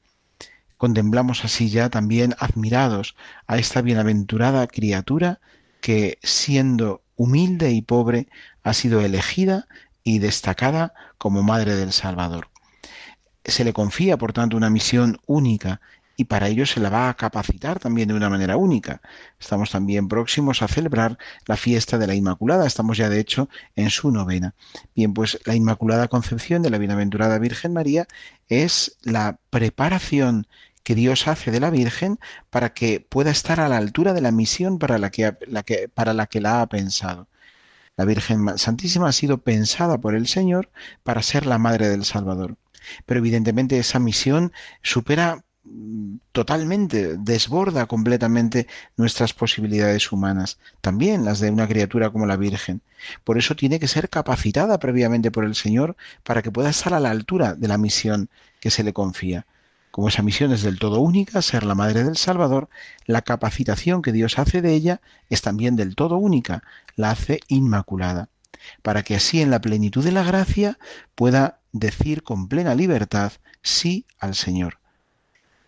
Contemplamos 0.75 1.46
así 1.46 1.70
ya 1.70 1.90
también 1.90 2.36
admirados 2.38 3.16
a 3.48 3.58
esta 3.58 3.82
bienaventurada 3.82 4.68
criatura 4.68 5.40
que, 5.80 6.20
siendo 6.22 7.02
humilde 7.16 7.72
y 7.72 7.82
pobre, 7.82 8.28
ha 8.62 8.74
sido 8.74 9.00
elegida 9.00 9.68
y 10.04 10.20
destacada 10.20 10.94
como 11.18 11.44
Madre 11.44 11.75
del 11.75 11.94
Salvador. 11.94 12.50
Se 13.46 13.63
le 13.63 13.72
confía, 13.72 14.18
por 14.18 14.34
tanto, 14.34 14.58
una 14.58 14.70
misión 14.70 15.18
única 15.25 15.80
y 16.15 16.25
para 16.25 16.48
ello 16.48 16.65
se 16.65 16.79
la 16.79 16.89
va 16.89 17.10
a 17.10 17.15
capacitar 17.15 17.79
también 17.79 18.08
de 18.08 18.13
una 18.13 18.29
manera 18.29 18.58
única. 18.58 19.01
Estamos 19.39 19.72
también 19.72 20.08
próximos 20.08 20.62
a 20.62 20.67
celebrar 20.67 21.17
la 21.48 21.58
fiesta 21.58 21.98
de 21.98 22.08
la 22.08 22.15
Inmaculada, 22.15 22.67
estamos 22.67 22.98
ya 22.98 23.10
de 23.10 23.20
hecho 23.20 23.50
en 23.75 23.89
su 23.89 24.12
novena. 24.12 24.53
Bien, 24.96 25.13
pues 25.13 25.39
la 25.46 25.55
Inmaculada 25.55 26.08
Concepción 26.08 26.62
de 26.62 26.70
la 26.70 26.77
Bienaventurada 26.77 27.39
Virgen 27.39 27.74
María 27.74 28.08
es 28.48 28.98
la 29.01 29.39
preparación 29.50 30.48
que 30.84 30.96
Dios 30.96 31.27
hace 31.27 31.51
de 31.51 31.60
la 31.60 31.70
Virgen 31.70 32.20
para 32.50 32.74
que 32.74 33.00
pueda 33.00 33.32
estar 33.32 33.60
a 33.60 33.70
la 33.70 33.77
altura 33.77 34.13
de 34.13 34.22
la 34.22 34.32
misión 34.32 34.79
para 34.79 34.98
la 34.98 35.10
que, 35.12 35.36
la 35.48 35.63
que, 35.63 35.89
para 35.89 36.13
la, 36.13 36.27
que 36.27 36.41
la 36.41 36.62
ha 36.62 36.67
pensado. 36.67 37.27
La 37.96 38.05
Virgen 38.05 38.58
Santísima 38.58 39.08
ha 39.08 39.13
sido 39.13 39.39
pensada 39.39 40.00
por 40.00 40.15
el 40.15 40.27
Señor 40.27 40.72
para 41.03 41.22
ser 41.22 41.46
la 41.46 41.58
Madre 41.58 41.89
del 41.89 42.05
Salvador. 42.05 42.58
Pero 43.05 43.20
evidentemente 43.20 43.79
esa 43.79 44.00
misión 44.00 44.51
supera 44.82 45.43
totalmente, 46.32 47.17
desborda 47.17 47.86
completamente 47.86 48.67
nuestras 48.98 49.34
posibilidades 49.34 50.12
humanas, 50.12 50.60
también 50.82 51.25
las 51.25 51.39
de 51.39 51.51
una 51.51 51.67
criatura 51.67 52.10
como 52.10 52.25
la 52.25 52.38
Virgen. 52.38 52.82
Por 53.24 53.38
eso 53.38 53.55
tiene 53.55 53.79
que 53.79 53.88
ser 53.88 54.10
capacitada 54.10 54.79
previamente 54.79 55.32
por 55.32 55.46
el 55.46 55.55
Señor 55.55 55.96
para 56.24 56.41
que 56.41 56.51
pueda 56.51 56.70
estar 56.70 56.93
a 56.93 57.00
la 57.00 57.12
altura 57.12 57.55
de 57.55 57.67
la 57.67 57.77
misión 57.77 58.29
que 58.60 58.72
se 58.72 58.84
le 58.84 58.93
confía. 58.93 59.46
Como 59.91 60.08
esa 60.08 60.24
misión 60.24 60.51
es 60.51 60.63
del 60.63 60.79
todo 60.79 61.00
única, 61.00 61.41
ser 61.41 61.63
la 61.63 61.75
Madre 61.75 62.03
del 62.03 62.17
Salvador, 62.17 62.67
la 63.05 63.22
capacitación 63.22 64.01
que 64.01 64.12
Dios 64.12 64.39
hace 64.39 64.62
de 64.62 64.74
ella 64.74 65.01
es 65.29 65.41
también 65.41 65.75
del 65.75 65.96
todo 65.96 66.17
única, 66.17 66.63
la 66.96 67.12
hace 67.12 67.41
inmaculada, 67.48 68.29
para 68.82 69.03
que 69.03 69.15
así 69.15 69.41
en 69.41 69.51
la 69.51 69.62
plenitud 69.62 70.03
de 70.03 70.12
la 70.12 70.24
gracia 70.24 70.79
pueda 71.13 71.60
decir 71.74 72.24
con 72.24 72.48
plena 72.48 72.74
libertad 72.74 73.34
sí 73.62 74.05
al 74.17 74.34
Señor. 74.34 74.83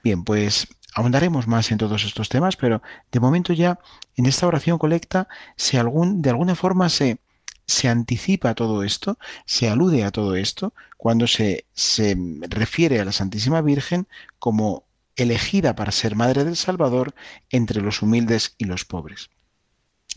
Bien, 0.05 0.23
pues 0.23 0.67
ahondaremos 0.93 1.47
más 1.47 1.71
en 1.71 1.79
todos 1.79 2.03
estos 2.03 2.29
temas, 2.29 2.57
pero 2.57 2.83
de 3.11 3.19
momento 3.19 3.53
ya 3.53 3.79
en 4.15 4.27
esta 4.27 4.45
oración 4.45 4.77
colecta, 4.77 5.27
algún, 5.73 6.21
de 6.21 6.29
alguna 6.29 6.53
forma 6.53 6.89
se, 6.89 7.17
se 7.65 7.89
anticipa 7.89 8.53
todo 8.53 8.83
esto, 8.83 9.17
se 9.47 9.67
alude 9.67 10.03
a 10.03 10.11
todo 10.11 10.35
esto, 10.35 10.75
cuando 10.95 11.25
se, 11.25 11.65
se 11.73 12.15
refiere 12.41 12.99
a 12.99 13.05
la 13.05 13.13
Santísima 13.13 13.61
Virgen 13.63 14.07
como 14.37 14.83
elegida 15.15 15.75
para 15.75 15.91
ser 15.91 16.15
Madre 16.15 16.43
del 16.43 16.55
Salvador 16.55 17.15
entre 17.49 17.81
los 17.81 18.03
humildes 18.03 18.53
y 18.59 18.65
los 18.65 18.85
pobres. 18.85 19.31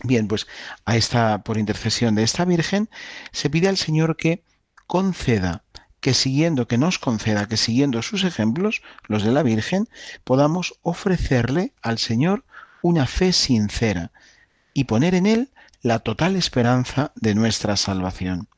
Bien, 0.04 0.28
pues 0.28 0.46
a 0.84 0.98
esta, 0.98 1.42
por 1.44 1.56
intercesión 1.56 2.14
de 2.14 2.24
esta 2.24 2.44
Virgen, 2.44 2.90
se 3.32 3.48
pide 3.48 3.68
al 3.68 3.78
Señor 3.78 4.18
que 4.18 4.44
conceda 4.86 5.64
que 6.08 6.14
siguiendo, 6.14 6.66
que 6.66 6.78
nos 6.78 6.98
conceda 6.98 7.48
que 7.48 7.58
siguiendo 7.58 8.00
sus 8.00 8.24
ejemplos, 8.24 8.80
los 9.08 9.24
de 9.24 9.30
la 9.30 9.42
Virgen, 9.42 9.90
podamos 10.24 10.78
ofrecerle 10.80 11.74
al 11.82 11.98
Señor 11.98 12.46
una 12.80 13.04
fe 13.06 13.34
sincera 13.34 14.10
y 14.72 14.84
poner 14.84 15.14
en 15.14 15.26
Él 15.26 15.50
la 15.82 15.98
total 15.98 16.34
esperanza 16.36 17.12
de 17.14 17.34
nuestra 17.34 17.76
salvación. 17.76 18.48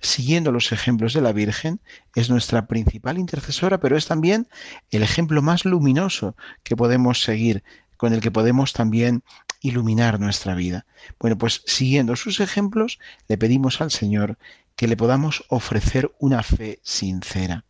Siguiendo 0.00 0.50
los 0.50 0.72
ejemplos 0.72 1.14
de 1.14 1.20
la 1.20 1.30
Virgen, 1.30 1.78
es 2.16 2.30
nuestra 2.30 2.66
principal 2.66 3.16
intercesora, 3.16 3.78
pero 3.78 3.96
es 3.96 4.06
también 4.06 4.48
el 4.90 5.04
ejemplo 5.04 5.40
más 5.40 5.64
luminoso 5.64 6.34
que 6.64 6.74
podemos 6.74 7.22
seguir, 7.22 7.62
con 7.96 8.12
el 8.12 8.20
que 8.20 8.32
podemos 8.32 8.72
también 8.72 9.22
iluminar 9.60 10.18
nuestra 10.18 10.56
vida. 10.56 10.84
Bueno, 11.20 11.38
pues 11.38 11.62
siguiendo 11.64 12.16
sus 12.16 12.40
ejemplos, 12.40 12.98
le 13.28 13.38
pedimos 13.38 13.80
al 13.80 13.92
Señor 13.92 14.36
que 14.82 14.88
le 14.88 14.96
podamos 14.96 15.44
ofrecer 15.46 16.10
una 16.18 16.42
fe 16.42 16.80
sincera. 16.82 17.64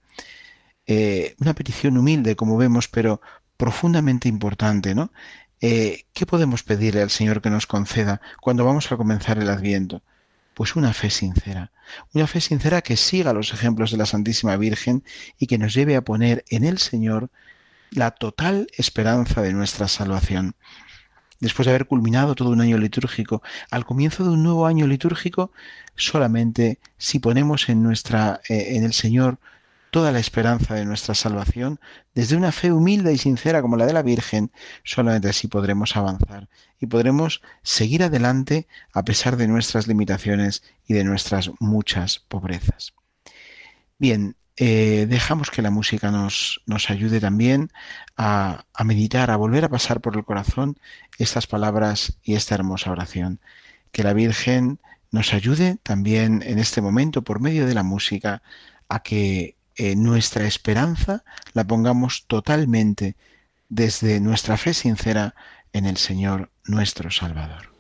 Eh, 0.86 1.36
una 1.40 1.52
petición 1.52 1.98
humilde, 1.98 2.36
como 2.36 2.56
vemos, 2.56 2.88
pero 2.88 3.20
profundamente 3.58 4.30
importante, 4.30 4.94
¿no? 4.94 5.12
Eh, 5.60 6.06
¿Qué 6.14 6.24
podemos 6.24 6.62
pedirle 6.62 7.02
al 7.02 7.10
Señor 7.10 7.42
que 7.42 7.50
nos 7.50 7.66
conceda 7.66 8.22
cuando 8.40 8.64
vamos 8.64 8.90
a 8.90 8.96
comenzar 8.96 9.36
el 9.38 9.50
Adviento? 9.50 10.00
Pues 10.54 10.74
una 10.74 10.94
fe 10.94 11.10
sincera, 11.10 11.70
una 12.14 12.26
fe 12.26 12.40
sincera 12.40 12.80
que 12.80 12.96
siga 12.96 13.34
los 13.34 13.52
ejemplos 13.52 13.90
de 13.90 13.98
la 13.98 14.06
Santísima 14.06 14.56
Virgen 14.56 15.04
y 15.38 15.48
que 15.48 15.58
nos 15.58 15.74
lleve 15.74 15.96
a 15.96 16.04
poner 16.06 16.46
en 16.48 16.64
el 16.64 16.78
Señor 16.78 17.28
la 17.90 18.12
total 18.12 18.68
esperanza 18.78 19.42
de 19.42 19.52
nuestra 19.52 19.86
salvación 19.86 20.56
después 21.42 21.66
de 21.66 21.72
haber 21.72 21.86
culminado 21.86 22.34
todo 22.34 22.50
un 22.50 22.60
año 22.60 22.78
litúrgico, 22.78 23.42
al 23.70 23.84
comienzo 23.84 24.22
de 24.22 24.30
un 24.30 24.44
nuevo 24.44 24.64
año 24.66 24.86
litúrgico, 24.86 25.50
solamente 25.96 26.78
si 26.96 27.18
ponemos 27.18 27.68
en 27.68 27.82
nuestra 27.82 28.40
eh, 28.48 28.76
en 28.76 28.84
el 28.84 28.92
Señor 28.92 29.38
toda 29.90 30.12
la 30.12 30.20
esperanza 30.20 30.74
de 30.74 30.86
nuestra 30.86 31.14
salvación, 31.14 31.80
desde 32.14 32.36
una 32.36 32.52
fe 32.52 32.72
humilde 32.72 33.12
y 33.12 33.18
sincera 33.18 33.60
como 33.60 33.76
la 33.76 33.86
de 33.86 33.92
la 33.92 34.02
Virgen, 34.02 34.52
solamente 34.84 35.28
así 35.28 35.48
podremos 35.48 35.96
avanzar 35.96 36.48
y 36.80 36.86
podremos 36.86 37.42
seguir 37.62 38.04
adelante 38.04 38.68
a 38.94 39.04
pesar 39.04 39.36
de 39.36 39.48
nuestras 39.48 39.88
limitaciones 39.88 40.62
y 40.86 40.94
de 40.94 41.04
nuestras 41.04 41.50
muchas 41.58 42.20
pobrezas. 42.20 42.94
Bien, 43.98 44.36
eh, 44.56 45.06
dejamos 45.08 45.50
que 45.50 45.62
la 45.62 45.70
música 45.70 46.10
nos, 46.10 46.60
nos 46.66 46.90
ayude 46.90 47.20
también 47.20 47.70
a, 48.16 48.64
meditar, 48.84 49.30
a 49.30 49.36
volver 49.36 49.64
a 49.64 49.70
pasar 49.70 50.00
por 50.00 50.16
el 50.16 50.24
corazón 50.24 50.78
estas 51.18 51.46
palabras 51.46 52.18
y 52.22 52.34
esta 52.34 52.54
hermosa 52.54 52.90
oración. 52.90 53.40
Que 53.92 54.02
la 54.02 54.12
Virgen 54.12 54.78
nos 55.10 55.32
ayude 55.34 55.78
también 55.82 56.42
en 56.44 56.58
este 56.58 56.80
momento, 56.80 57.22
por 57.22 57.40
medio 57.40 57.66
de 57.66 57.74
la 57.74 57.82
música, 57.82 58.42
a 58.88 59.02
que 59.02 59.56
eh, 59.76 59.96
nuestra 59.96 60.44
esperanza 60.46 61.24
la 61.54 61.64
pongamos 61.64 62.26
totalmente 62.26 63.16
desde 63.68 64.20
nuestra 64.20 64.56
fe 64.58 64.74
sincera 64.74 65.34
en 65.72 65.86
el 65.86 65.96
Señor 65.96 66.50
nuestro 66.64 67.10
Salvador. 67.10 67.71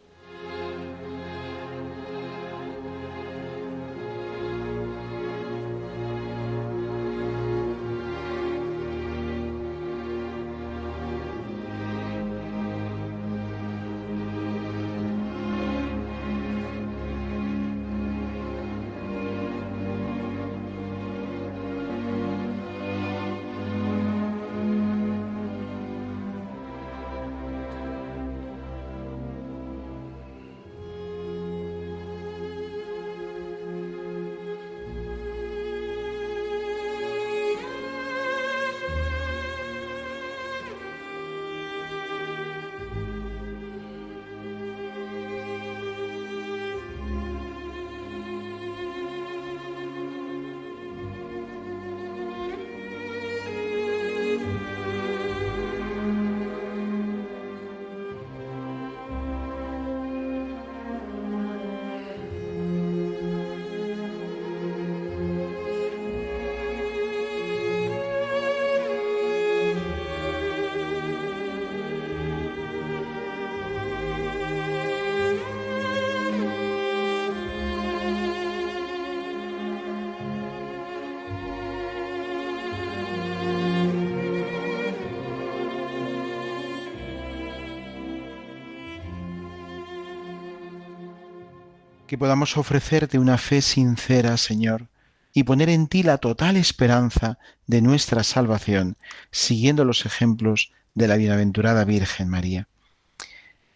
Que 92.12 92.18
podamos 92.18 92.58
ofrecerte 92.58 93.18
una 93.18 93.38
fe 93.38 93.62
sincera, 93.62 94.36
Señor, 94.36 94.88
y 95.32 95.44
poner 95.44 95.70
en 95.70 95.86
ti 95.86 96.02
la 96.02 96.18
total 96.18 96.58
esperanza 96.58 97.38
de 97.66 97.80
nuestra 97.80 98.22
salvación, 98.22 98.98
siguiendo 99.30 99.86
los 99.86 100.04
ejemplos 100.04 100.72
de 100.92 101.08
la 101.08 101.16
bienaventurada 101.16 101.86
Virgen 101.86 102.28
María. 102.28 102.68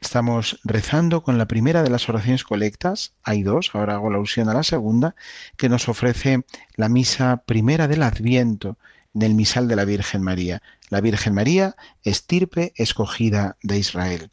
Estamos 0.03 0.61
rezando 0.65 1.23
con 1.23 1.39
la 1.39 1.49
primera 1.49 1.83
de 1.83 1.89
las 1.89 2.11
oraciones 2.11 2.45
colectas, 2.45 3.15
hay 3.23 3.43
dos, 3.43 3.71
ahora 3.73 3.95
hago 3.95 4.11
la 4.11 4.19
alusión 4.19 4.51
a 4.51 4.55
la 4.55 4.65
segunda, 4.65 5.15
que 5.57 5.71
nos 5.71 5.89
ofrece 5.89 6.45
la 6.75 6.91
misa 6.91 7.43
primera 7.47 7.89
del 7.89 8.03
Adviento 8.03 8.77
del 9.15 9.33
misal 9.33 9.67
de 9.67 9.77
la 9.77 9.87
Virgen 9.87 10.21
María. 10.21 10.61
La 10.91 11.01
Virgen 11.01 11.33
María, 11.33 11.75
estirpe 12.03 12.75
escogida 12.77 13.57
de 13.63 13.79
Israel. 13.79 14.31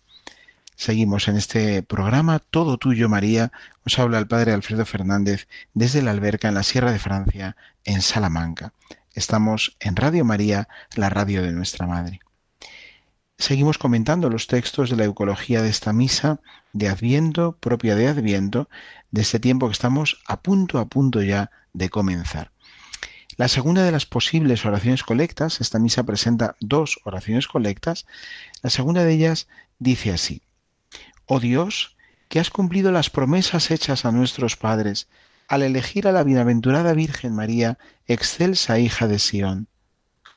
Seguimos 0.83 1.29
en 1.29 1.37
este 1.37 1.81
programa 1.81 2.39
Todo 2.39 2.77
Tuyo 2.77 3.07
María. 3.07 3.53
Os 3.85 3.97
habla 3.99 4.19
el 4.19 4.27
Padre 4.27 4.51
Alfredo 4.51 4.85
Fernández 4.85 5.47
desde 5.73 6.01
la 6.01 6.11
alberca 6.11 6.49
en 6.49 6.55
la 6.55 6.63
Sierra 6.63 6.91
de 6.91 6.99
Francia, 6.99 7.55
en 7.85 8.01
Salamanca. 8.01 8.73
Estamos 9.13 9.77
en 9.79 9.95
Radio 9.95 10.25
María, 10.25 10.67
la 10.97 11.09
radio 11.09 11.41
de 11.41 11.53
nuestra 11.53 11.87
Madre. 11.87 12.19
Seguimos 13.37 13.77
comentando 13.77 14.29
los 14.29 14.47
textos 14.47 14.89
de 14.89 14.97
la 14.97 15.05
Eucología 15.05 15.61
de 15.61 15.69
esta 15.69 15.93
misa 15.93 16.41
de 16.73 16.89
Adviento, 16.89 17.55
propia 17.61 17.95
de 17.95 18.09
Adviento, 18.09 18.67
de 19.09 19.21
este 19.21 19.39
tiempo 19.39 19.67
que 19.67 19.73
estamos 19.73 20.21
a 20.27 20.41
punto, 20.41 20.79
a 20.79 20.87
punto 20.87 21.21
ya 21.21 21.49
de 21.71 21.89
comenzar. 21.89 22.51
La 23.37 23.47
segunda 23.47 23.83
de 23.83 23.91
las 23.93 24.05
posibles 24.05 24.65
oraciones 24.65 25.03
colectas, 25.03 25.61
esta 25.61 25.79
misa 25.79 26.03
presenta 26.03 26.57
dos 26.59 26.99
oraciones 27.05 27.47
colectas, 27.47 28.05
la 28.61 28.69
segunda 28.69 29.05
de 29.05 29.13
ellas 29.13 29.47
dice 29.79 30.11
así, 30.11 30.41
Oh 31.33 31.39
Dios, 31.39 31.95
que 32.29 32.39
has 32.39 32.49
cumplido 32.49 32.91
las 32.91 33.09
promesas 33.09 33.71
hechas 33.71 34.05
a 34.05 34.11
nuestros 34.11 34.55
padres 34.55 35.07
al 35.47 35.63
elegir 35.63 36.07
a 36.07 36.11
la 36.11 36.23
bienaventurada 36.23 36.93
Virgen 36.93 37.35
María, 37.35 37.77
excelsa 38.07 38.79
hija 38.79 39.07
de 39.07 39.19
Sión 39.19 39.67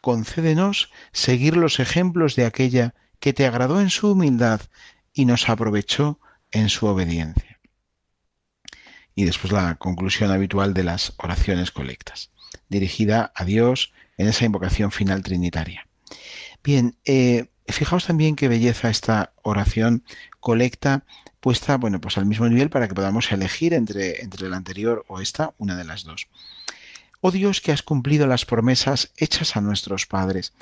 concédenos 0.07 0.93
seguir 1.11 1.57
los 1.57 1.81
ejemplos 1.81 2.37
de 2.37 2.47
aquella 2.47 2.95
que 3.19 3.33
te 3.33 3.45
agradó 3.45 3.81
en 3.81 3.91
su 3.91 4.13
humildad 4.13 4.61
y 5.13 5.25
nos 5.25 5.49
aprovechó 5.49 6.21
en 6.53 6.69
su 6.69 6.87
obediencia. 6.87 7.59
Y 9.17 9.25
después 9.25 9.53
la 9.53 9.75
conclusión 9.75 10.31
habitual 10.31 10.75
de 10.75 10.85
las 10.85 11.15
oraciones 11.17 11.73
colectas, 11.73 12.31
dirigida 12.69 13.33
a 13.35 13.45
Dios 13.45 13.93
en 14.17 14.29
esa 14.29 14.45
invocación 14.45 14.93
final 14.93 15.25
trinitaria. 15.25 15.89
Bien, 16.63 16.97
eh, 17.05 17.49
fijaos 17.69 18.07
también 18.07 18.37
qué 18.37 18.49
belleza 18.49 18.91
esta 18.91 19.33
oración 19.43 20.05
colecta 20.41 21.05
puesta, 21.41 21.77
bueno, 21.77 22.01
pues 22.01 22.19
al 22.19 22.27
mismo 22.27 22.49
nivel 22.49 22.71
para 22.71 22.89
que 22.89 22.95
podamos 22.95 23.31
elegir 23.31 23.73
entre, 23.73 24.23
entre 24.23 24.49
la 24.49 24.57
anterior 24.57 25.05
o 25.09 25.21
esta, 25.21 25.55
una 25.59 25.77
de 25.77 25.85
las 25.85 26.05
dos. 26.05 26.29
Oh 27.21 27.31
Dios 27.31 27.61
que 27.61 27.73
has 27.73 27.83
cumplido 27.83 28.27
las 28.27 28.45
promesas 28.45 29.13
hechas 29.17 29.57
a 29.57 29.61
nuestros 29.61 30.07
padres. 30.07 30.53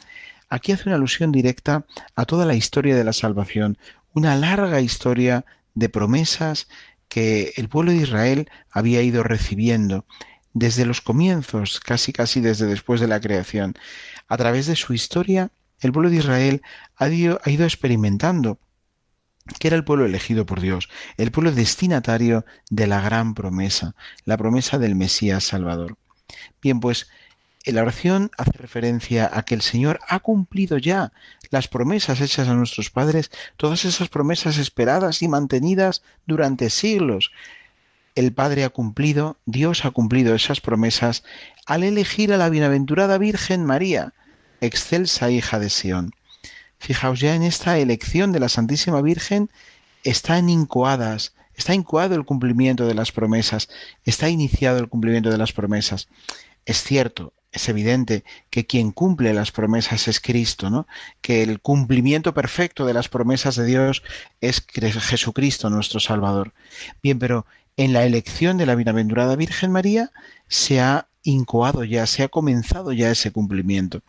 Aquí 0.48 0.72
hace 0.72 0.88
una 0.88 0.96
alusión 0.96 1.32
directa 1.32 1.86
a 2.14 2.24
toda 2.26 2.46
la 2.46 2.54
historia 2.54 2.94
de 2.96 3.04
la 3.04 3.12
salvación, 3.12 3.78
una 4.12 4.36
larga 4.36 4.80
historia 4.80 5.44
de 5.74 5.88
promesas 5.88 6.68
que 7.08 7.52
el 7.56 7.68
pueblo 7.68 7.92
de 7.92 7.98
Israel 7.98 8.50
había 8.70 9.02
ido 9.02 9.22
recibiendo 9.22 10.04
desde 10.52 10.86
los 10.86 11.00
comienzos, 11.00 11.80
casi 11.80 12.12
casi 12.12 12.40
desde 12.40 12.66
después 12.66 13.00
de 13.00 13.08
la 13.08 13.20
creación. 13.20 13.74
A 14.28 14.36
través 14.36 14.66
de 14.66 14.76
su 14.76 14.94
historia, 14.94 15.50
el 15.84 15.92
pueblo 15.92 16.10
de 16.10 16.16
Israel 16.16 16.62
ha 16.96 17.08
ido, 17.08 17.40
experimentando 17.44 18.58
que 19.58 19.68
era 19.68 19.76
el 19.76 19.84
pueblo 19.84 20.06
elegido 20.06 20.46
por 20.46 20.62
Dios, 20.62 20.88
el 21.18 21.30
pueblo 21.30 21.52
destinatario 21.52 22.46
de 22.70 22.86
la 22.86 23.02
gran 23.02 23.34
promesa, 23.34 23.94
la 24.24 24.38
promesa 24.38 24.78
del 24.78 24.94
Mesías 24.94 25.44
Salvador. 25.44 25.98
Bien, 26.62 26.80
pues 26.80 27.08
la 27.66 27.82
oración 27.82 28.30
hace 28.38 28.52
referencia 28.52 29.30
a 29.30 29.42
que 29.42 29.54
el 29.54 29.60
Señor 29.60 30.00
ha 30.08 30.20
cumplido 30.20 30.78
ya 30.78 31.12
las 31.50 31.68
promesas 31.68 32.22
hechas 32.22 32.48
a 32.48 32.54
nuestros 32.54 32.88
padres, 32.88 33.30
todas 33.58 33.84
esas 33.84 34.08
promesas 34.08 34.56
esperadas 34.56 35.20
y 35.20 35.28
mantenidas 35.28 36.02
durante 36.26 36.70
siglos. 36.70 37.30
El 38.14 38.32
Padre 38.32 38.64
ha 38.64 38.70
cumplido, 38.70 39.36
Dios 39.44 39.84
ha 39.84 39.90
cumplido 39.90 40.34
esas 40.34 40.62
promesas 40.62 41.24
al 41.66 41.82
elegir 41.82 42.32
a 42.32 42.38
la 42.38 42.48
bienaventurada 42.48 43.18
Virgen 43.18 43.66
María, 43.66 44.14
excelsa 44.64 45.30
hija 45.30 45.58
de 45.58 45.70
Sión. 45.70 46.12
Fijaos 46.78 47.20
ya 47.20 47.34
en 47.34 47.42
esta 47.42 47.78
elección 47.78 48.32
de 48.32 48.40
la 48.40 48.48
Santísima 48.48 49.00
Virgen 49.00 49.50
están 50.02 50.48
incoadas 50.48 51.34
Está 51.56 51.74
incoado 51.74 52.14
el 52.14 52.24
cumplimiento 52.24 52.86
de 52.86 52.94
las 52.94 53.12
promesas, 53.12 53.68
está 54.04 54.28
iniciado 54.28 54.78
el 54.78 54.88
cumplimiento 54.88 55.30
de 55.30 55.38
las 55.38 55.52
promesas. 55.52 56.08
Es 56.66 56.82
cierto, 56.82 57.32
es 57.52 57.68
evidente 57.68 58.24
que 58.50 58.66
quien 58.66 58.90
cumple 58.90 59.32
las 59.32 59.52
promesas 59.52 60.08
es 60.08 60.18
Cristo, 60.18 60.70
¿no? 60.70 60.88
Que 61.20 61.42
el 61.42 61.60
cumplimiento 61.60 62.34
perfecto 62.34 62.84
de 62.86 62.94
las 62.94 63.08
promesas 63.08 63.54
de 63.54 63.66
Dios 63.66 64.02
es 64.40 64.66
Jesucristo 64.66 65.70
nuestro 65.70 66.00
Salvador. 66.00 66.52
Bien, 67.02 67.18
pero 67.18 67.46
en 67.76 67.92
la 67.92 68.04
elección 68.04 68.56
de 68.56 68.66
la 68.66 68.74
bienaventurada 68.74 69.36
Virgen 69.36 69.70
María 69.70 70.10
se 70.48 70.80
ha 70.80 71.06
incoado 71.24 71.84
ya, 71.84 72.06
se 72.06 72.22
ha 72.22 72.28
comenzado 72.28 72.92
ya 72.92 73.10
ese 73.10 73.32
cumplimiento. 73.32 74.02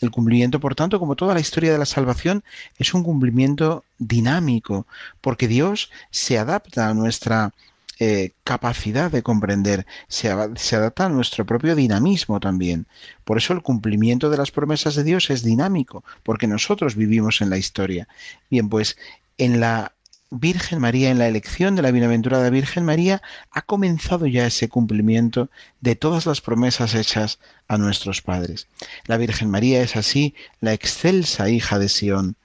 El 0.00 0.10
cumplimiento, 0.10 0.60
por 0.60 0.74
tanto, 0.74 1.00
como 1.00 1.16
toda 1.16 1.34
la 1.34 1.40
historia 1.40 1.72
de 1.72 1.78
la 1.78 1.86
salvación, 1.86 2.44
es 2.78 2.94
un 2.94 3.02
cumplimiento 3.02 3.84
dinámico, 3.98 4.86
porque 5.20 5.48
Dios 5.48 5.90
se 6.10 6.38
adapta 6.38 6.88
a 6.88 6.94
nuestra 6.94 7.52
eh, 7.98 8.30
capacidad 8.44 9.10
de 9.10 9.24
comprender, 9.24 9.84
se, 10.06 10.30
se 10.54 10.76
adapta 10.76 11.06
a 11.06 11.08
nuestro 11.08 11.44
propio 11.44 11.74
dinamismo 11.74 12.38
también. 12.38 12.86
Por 13.24 13.38
eso 13.38 13.52
el 13.54 13.62
cumplimiento 13.62 14.30
de 14.30 14.36
las 14.36 14.52
promesas 14.52 14.94
de 14.94 15.04
Dios 15.04 15.30
es 15.30 15.42
dinámico, 15.42 16.04
porque 16.22 16.46
nosotros 16.46 16.94
vivimos 16.94 17.40
en 17.40 17.50
la 17.50 17.58
historia. 17.58 18.06
Bien, 18.50 18.68
pues 18.68 18.96
en 19.36 19.60
la 19.60 19.92
Virgen 20.30 20.78
María, 20.80 21.10
en 21.10 21.18
la 21.18 21.26
elección 21.26 21.74
de 21.74 21.82
la 21.82 21.90
bienaventurada 21.90 22.50
Virgen 22.50 22.84
María, 22.84 23.22
ha 23.50 23.62
comenzado 23.62 24.26
ya 24.26 24.46
ese 24.46 24.68
cumplimiento 24.68 25.50
de 25.80 25.96
todas 25.96 26.26
las 26.26 26.42
promesas 26.42 26.94
hechas 26.94 27.38
a 27.66 27.78
nuestros 27.78 28.20
padres. 28.20 28.68
La 29.06 29.16
Virgen 29.16 29.50
María 29.50 29.82
es 29.82 29.96
así 29.96 30.34
la 30.60 30.74
excelsa 30.74 31.48
hija 31.48 31.78
de 31.78 31.88
Sión. 31.88 32.36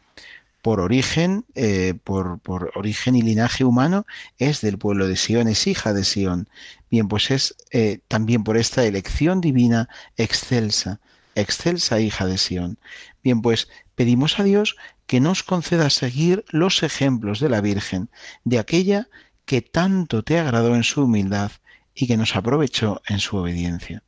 Por 0.62 0.80
origen, 0.80 1.44
eh, 1.56 1.94
por, 2.06 2.40
origen 2.76 3.18
y 3.18 3.22
linaje 3.22 3.66
humano, 3.66 4.06
es 4.38 4.62
del 4.62 4.78
pueblo 4.78 5.08
de 5.08 5.18
Sión, 5.18 5.50
es 5.50 5.68
hija 5.68 5.92
de 5.92 6.06
Sión. 6.06 6.48
Bien, 6.90 7.10
pues 7.10 7.32
es 7.32 7.56
eh, 7.72 8.00
también 8.08 8.46
por 8.46 8.56
esta 8.56 8.86
elección 8.86 9.42
divina 9.42 9.90
excelsa, 10.16 11.02
excelsa 11.36 12.00
hija 12.00 12.26
de 12.28 12.38
Sión. 12.38 12.78
Bien, 13.24 13.42
pues 13.42 13.68
pedimos 13.96 14.40
a 14.40 14.44
Dios 14.44 14.78
que 15.08 15.20
nos 15.20 15.44
conceda 15.44 15.90
seguir 15.90 16.46
los 16.50 16.84
ejemplos 16.84 17.40
de 17.40 17.50
la 17.50 17.62
Virgen, 17.62 18.10
de 18.44 18.60
aquella 18.60 19.10
que 19.46 19.62
tanto 19.62 20.24
te 20.24 20.40
agradó 20.40 20.76
en 20.76 20.84
su 20.84 21.04
humildad 21.04 21.52
y 21.94 22.08
que 22.08 22.18
nos 22.18 22.36
aprovechó 22.36 23.02
en 23.08 23.20
su 23.20 23.38
obediencia. 23.38 24.04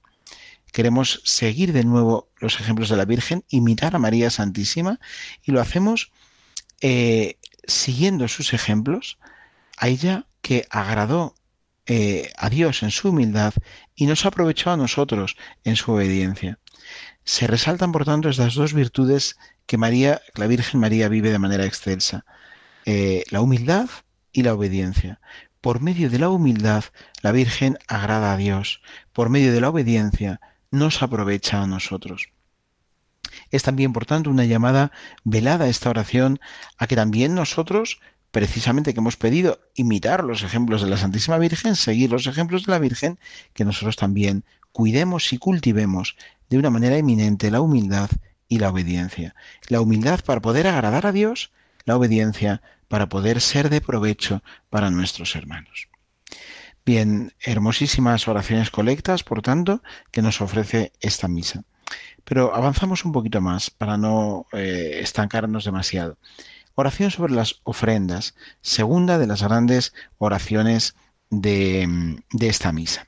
Queremos 0.72 1.22
seguir 1.24 1.72
de 1.72 1.84
nuevo 1.84 2.30
los 2.38 2.60
ejemplos 2.60 2.90
de 2.90 2.98
la 2.98 3.06
Virgen, 3.06 3.44
imitar 3.50 3.96
a 3.96 4.00
María 4.00 4.30
Santísima 4.30 5.00
y 5.44 5.52
lo 5.52 5.62
hacemos 5.62 6.12
eh, 6.82 7.38
siguiendo 7.66 8.28
sus 8.28 8.54
ejemplos, 8.54 9.18
a 9.78 9.88
ella 9.88 10.28
que 10.42 10.68
agradó 10.70 11.36
eh, 11.88 12.32
a 12.38 12.50
Dios 12.50 12.84
en 12.84 12.92
su 12.92 13.10
humildad 13.10 13.54
y 13.96 14.06
nos 14.06 14.26
aprovechó 14.26 14.72
a 14.72 14.78
nosotros 14.78 15.38
en 15.64 15.76
su 15.76 15.92
obediencia. 15.92 16.60
Se 17.24 17.48
resaltan, 17.48 17.92
por 17.92 18.06
tanto, 18.06 18.30
estas 18.30 18.56
dos 18.56 18.74
virtudes 18.74 19.38
que 19.66 19.78
María, 19.78 20.22
la 20.36 20.48
Virgen 20.48 20.80
María 20.80 21.10
vive 21.10 21.32
de 21.32 21.40
manera 21.40 21.66
excelsa. 21.66 22.26
Eh, 22.86 23.24
la 23.32 23.42
humildad 23.42 23.90
y 24.32 24.44
la 24.44 24.54
obediencia. 24.54 25.20
Por 25.62 25.82
medio 25.82 26.10
de 26.10 26.20
la 26.20 26.30
humildad, 26.30 26.84
la 27.22 27.32
Virgen 27.32 27.80
agrada 27.88 28.34
a 28.34 28.38
Dios. 28.38 28.82
Por 29.14 29.30
medio 29.30 29.52
de 29.52 29.62
la 29.62 29.70
obediencia, 29.70 30.40
nos 30.70 31.02
aprovecha 31.02 31.62
a 31.62 31.68
nosotros. 31.68 32.30
Es 33.50 33.64
también, 33.64 33.94
por 33.94 34.06
tanto, 34.06 34.30
una 34.30 34.46
llamada 34.46 34.92
velada 35.24 35.68
esta 35.68 35.90
oración 35.90 36.40
a 36.78 36.88
que 36.88 36.96
también 36.96 37.34
nosotros, 37.34 38.00
precisamente 38.32 38.94
que 38.94 39.00
hemos 39.00 39.18
pedido 39.18 39.60
imitar 39.74 40.24
los 40.24 40.44
ejemplos 40.44 40.82
de 40.82 40.90
la 40.90 40.98
Santísima 40.98 41.38
Virgen, 41.38 41.76
seguir 41.76 42.12
los 42.12 42.28
ejemplos 42.28 42.66
de 42.66 42.72
la 42.72 42.80
Virgen, 42.80 43.20
que 43.54 43.66
nosotros 43.66 43.96
también 43.96 44.46
cuidemos 44.72 45.32
y 45.34 45.38
cultivemos 45.38 46.18
de 46.50 46.58
una 46.58 46.70
manera 46.70 46.98
eminente 46.98 47.52
la 47.52 47.62
humildad 47.62 48.10
y 48.48 48.60
la 48.60 48.70
obediencia. 48.70 49.36
La 49.68 49.82
humildad 49.82 50.20
para 50.24 50.42
poder 50.42 50.68
agradar 50.68 51.06
a 51.06 51.12
Dios, 51.12 51.52
la 51.86 51.96
obediencia 51.96 52.62
para 52.88 53.10
poder 53.10 53.42
ser 53.42 53.70
de 53.70 53.82
provecho 53.82 54.44
para 54.70 54.92
nuestros 54.92 55.36
hermanos. 55.36 55.90
Bien, 56.86 57.34
hermosísimas 57.42 58.28
oraciones 58.28 58.70
colectas, 58.70 59.24
por 59.24 59.42
tanto, 59.42 59.82
que 60.12 60.22
nos 60.22 60.40
ofrece 60.42 60.94
esta 61.00 61.28
misa. 61.28 61.64
Pero 62.24 62.56
avanzamos 62.56 63.06
un 63.06 63.12
poquito 63.12 63.42
más 63.42 63.70
para 63.72 63.98
no 63.98 64.46
eh, 64.54 65.00
estancarnos 65.02 65.66
demasiado. 65.66 66.18
Oración 66.76 67.10
sobre 67.10 67.34
las 67.34 67.62
ofrendas, 67.64 68.36
segunda 68.62 69.18
de 69.18 69.28
las 69.28 69.42
grandes 69.42 69.94
oraciones 70.18 70.96
de, 71.30 72.20
de 72.32 72.48
esta 72.48 72.72
misa 72.72 73.08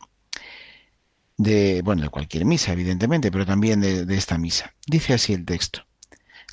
de, 1.38 1.82
bueno, 1.84 2.02
de 2.02 2.10
cualquier 2.10 2.46
misa, 2.46 2.74
evidentemente, 2.74 3.32
pero 3.32 3.46
también 3.46 3.80
de, 3.82 4.16
esta 4.16 4.38
misa. 4.38 4.74
Dice 4.86 5.14
así 5.14 5.34
el 5.34 5.46
texto. 5.46 5.86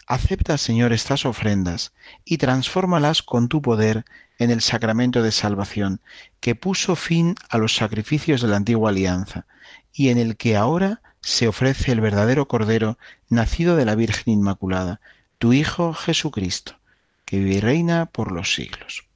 Acepta, 0.07 0.59
Señor, 0.59 0.93
estas 0.93 1.25
ofrendas 1.25 1.95
y 2.25 2.37
transfórmalas 2.37 3.23
con 3.23 3.49
tu 3.49 3.63
poder 3.63 4.05
en 4.39 4.51
el 4.51 4.61
sacramento 4.61 5.23
de 5.23 5.33
salvación, 5.33 6.01
que 6.41 6.55
puso 6.55 6.95
fin 6.95 7.35
a 7.49 7.57
los 7.57 7.75
sacrificios 7.75 8.43
de 8.43 8.49
la 8.49 8.57
antigua 8.57 8.91
alianza, 8.91 9.47
y 9.93 10.11
en 10.11 10.19
el 10.19 10.37
que 10.37 10.57
ahora 10.57 11.01
se 11.21 11.49
ofrece 11.49 11.93
el 11.93 12.03
verdadero 12.03 12.47
Cordero, 12.49 12.99
nacido 13.31 13.77
de 13.77 13.87
la 13.87 13.95
Virgen 13.95 14.35
Inmaculada, 14.35 15.01
tu 15.39 15.55
Hijo 15.55 15.95
Jesucristo, 15.95 16.79
que 17.25 17.39
vive 17.39 17.55
y 17.55 17.61
reina 17.61 18.07
por 18.07 18.31
los 18.31 18.55
siglos. 18.55 19.07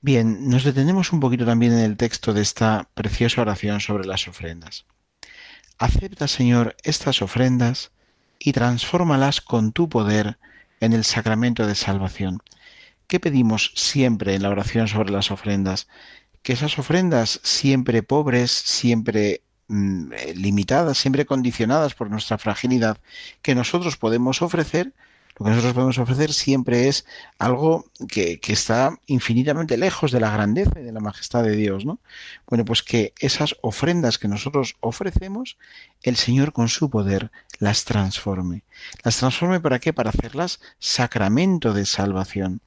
Bien, 0.00 0.48
nos 0.48 0.62
detenemos 0.62 1.12
un 1.12 1.18
poquito 1.18 1.44
también 1.44 1.72
en 1.72 1.80
el 1.80 1.96
texto 1.96 2.32
de 2.32 2.40
esta 2.40 2.88
preciosa 2.94 3.40
oración 3.40 3.80
sobre 3.80 4.06
las 4.06 4.28
ofrendas. 4.28 4.86
Acepta, 5.76 6.28
Señor, 6.28 6.76
estas 6.84 7.20
ofrendas 7.20 7.90
y 8.38 8.52
transfórmalas 8.52 9.40
con 9.40 9.72
tu 9.72 9.88
poder 9.88 10.38
en 10.78 10.92
el 10.92 11.04
sacramento 11.04 11.66
de 11.66 11.74
salvación. 11.74 12.40
¿Qué 13.08 13.18
pedimos 13.18 13.72
siempre 13.74 14.36
en 14.36 14.42
la 14.42 14.50
oración 14.50 14.86
sobre 14.86 15.10
las 15.10 15.32
ofrendas? 15.32 15.88
Que 16.42 16.52
esas 16.52 16.78
ofrendas 16.78 17.40
siempre 17.42 18.04
pobres, 18.04 18.52
siempre 18.52 19.42
mm, 19.66 20.12
eh, 20.12 20.34
limitadas, 20.36 20.98
siempre 20.98 21.26
condicionadas 21.26 21.94
por 21.94 22.08
nuestra 22.08 22.38
fragilidad, 22.38 22.98
que 23.42 23.56
nosotros 23.56 23.96
podemos 23.96 24.42
ofrecer, 24.42 24.94
lo 25.38 25.44
que 25.44 25.50
nosotros 25.50 25.74
podemos 25.74 25.98
ofrecer 25.98 26.32
siempre 26.32 26.88
es 26.88 27.06
algo 27.38 27.84
que, 28.08 28.40
está 28.48 28.98
infinitamente 29.06 29.76
lejos 29.76 30.10
de 30.10 30.18
la 30.20 30.32
grandeza 30.32 30.80
y 30.80 30.82
de 30.82 30.92
la 30.92 31.00
majestad 31.00 31.44
de 31.44 31.54
Dios, 31.54 31.84
¿no? 31.84 32.00
Bueno, 32.48 32.64
pues 32.64 32.82
que 32.82 33.12
esas 33.20 33.54
ofrendas 33.60 34.18
que 34.18 34.26
nosotros 34.26 34.74
ofrecemos, 34.80 35.56
el 36.02 36.16
Señor 36.16 36.52
con 36.52 36.68
su 36.68 36.90
poder 36.90 37.30
las 37.60 37.84
transforme. 37.84 38.64
¿Las 39.04 39.18
transforme 39.18 39.60
para 39.60 39.78
qué? 39.78 39.92
Para 39.92 40.10
hacerlas 40.10 40.60
sacramento 40.80 41.72
de 41.72 41.86
salvación. 41.86 42.60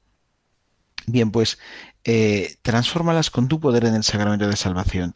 Bien, 1.07 1.31
pues 1.31 1.57
eh, 2.05 2.55
transfórmalas 2.62 3.31
con 3.31 3.47
tu 3.49 3.60
poder 3.60 3.86
en 3.86 3.95
el 3.95 4.03
sacramento 4.03 4.47
de 4.47 4.55
salvación. 4.55 5.13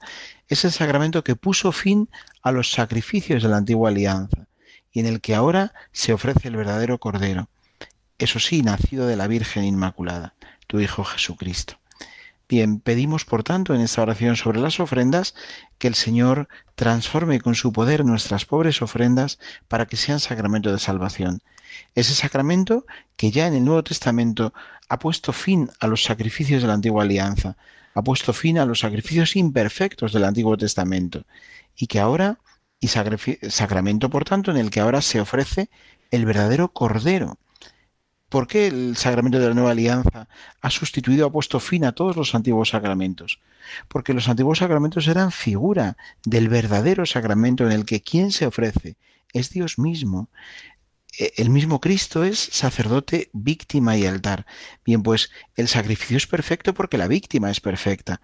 Es 0.50 0.66
el 0.66 0.72
sacramento 0.72 1.24
que 1.24 1.36
puso 1.36 1.72
fin 1.72 2.10
a 2.42 2.52
los 2.52 2.72
sacrificios 2.72 3.44
de 3.44 3.50
la 3.50 3.58
antigua 3.58 3.90
alianza 3.90 4.48
y 4.96 5.02
en 5.02 5.08
el 5.08 5.20
que 5.20 5.36
ahora 5.36 5.74
se 5.92 6.14
ofrece 6.14 6.48
el 6.48 6.56
verdadero 6.56 7.00
Cordero, 7.00 7.50
eso 8.18 8.40
sí, 8.40 8.62
nacido 8.62 9.08
de 9.08 9.18
la 9.18 9.28
Virgen 9.28 9.66
Inmaculada, 9.66 10.36
tu 10.68 10.80
Hijo 10.80 11.04
Jesucristo. 11.04 11.78
Bien, 12.48 12.80
pedimos 12.80 13.26
por 13.26 13.44
tanto 13.44 13.76
en 13.76 13.82
esta 13.82 14.02
oración 14.02 14.38
sobre 14.38 14.62
las 14.62 14.80
ofrendas 14.80 15.36
que 15.80 15.90
el 15.90 15.96
Señor 15.96 16.48
transforme 16.76 17.42
con 17.42 17.56
su 17.56 17.74
poder 17.74 18.06
nuestras 18.06 18.46
pobres 18.46 18.82
ofrendas 18.82 19.38
para 19.68 19.86
que 19.86 19.98
sean 19.98 20.22
sacramento 20.22 20.72
de 20.72 20.80
salvación. 20.80 21.42
Ese 21.94 22.16
sacramento 22.16 22.86
que 23.18 23.32
ya 23.32 23.48
en 23.48 23.56
el 23.56 23.66
Nuevo 23.66 23.84
Testamento 23.84 24.54
ha 24.88 24.98
puesto 24.98 25.34
fin 25.34 25.70
a 25.82 25.88
los 25.88 26.04
sacrificios 26.04 26.62
de 26.62 26.70
la 26.70 26.76
antigua 26.76 27.04
alianza, 27.04 27.58
ha 27.96 28.02
puesto 28.02 28.32
fin 28.32 28.60
a 28.60 28.66
los 28.66 28.80
sacrificios 28.80 29.36
imperfectos 29.36 30.14
del 30.14 30.24
Antiguo 30.24 30.56
Testamento 30.56 31.26
y 31.76 31.88
que 31.88 32.00
ahora 32.00 32.40
y 32.80 32.88
sacramento, 32.88 34.10
por 34.10 34.26
tanto, 34.26 34.52
en 34.52 34.58
el 34.58 34.70
que 34.70 34.80
ahora 34.80 35.02
se 35.02 35.20
ofrece 35.20 35.70
el 36.12 36.26
verdadero 36.26 36.72
Cordero. 36.72 37.38
¿Por 38.30 38.48
qué 38.48 38.68
el 38.68 38.98
sacramento 38.98 39.40
de 39.40 39.48
la 39.48 39.54
nueva 39.54 39.72
alianza 39.72 40.28
ha 40.62 40.70
sustituido, 40.70 41.28
ha 41.28 41.32
puesto 41.32 41.60
fin 41.60 41.86
a 41.86 41.94
todos 41.94 42.16
los 42.16 42.36
antiguos 42.36 42.70
sacramentos? 42.70 43.40
Porque 43.88 44.14
los 44.14 44.28
antiguos 44.28 44.60
sacramentos 44.60 45.08
eran 45.08 45.32
figura 45.32 45.96
del 46.26 46.50
verdadero 46.50 47.06
sacramento 47.06 47.66
en 47.66 47.72
el 47.72 47.86
que 47.86 48.02
quien 48.02 48.32
se 48.32 48.46
ofrece 48.46 48.98
es 49.32 49.52
Dios 49.52 49.78
mismo. 49.78 50.30
E, 51.18 51.34
el 51.38 51.50
mismo 51.50 51.80
Cristo 51.80 52.24
es 52.24 52.40
sacerdote, 52.40 53.30
víctima 53.32 53.96
y 53.96 54.06
altar. 54.06 54.46
Bien, 54.84 55.04
pues 55.04 55.32
el 55.56 55.68
sacrificio 55.68 56.18
es 56.18 56.28
perfecto 56.28 56.74
porque 56.74 56.98
la 56.98 57.08
víctima 57.08 57.52
es 57.52 57.62
perfecta. 57.62 58.22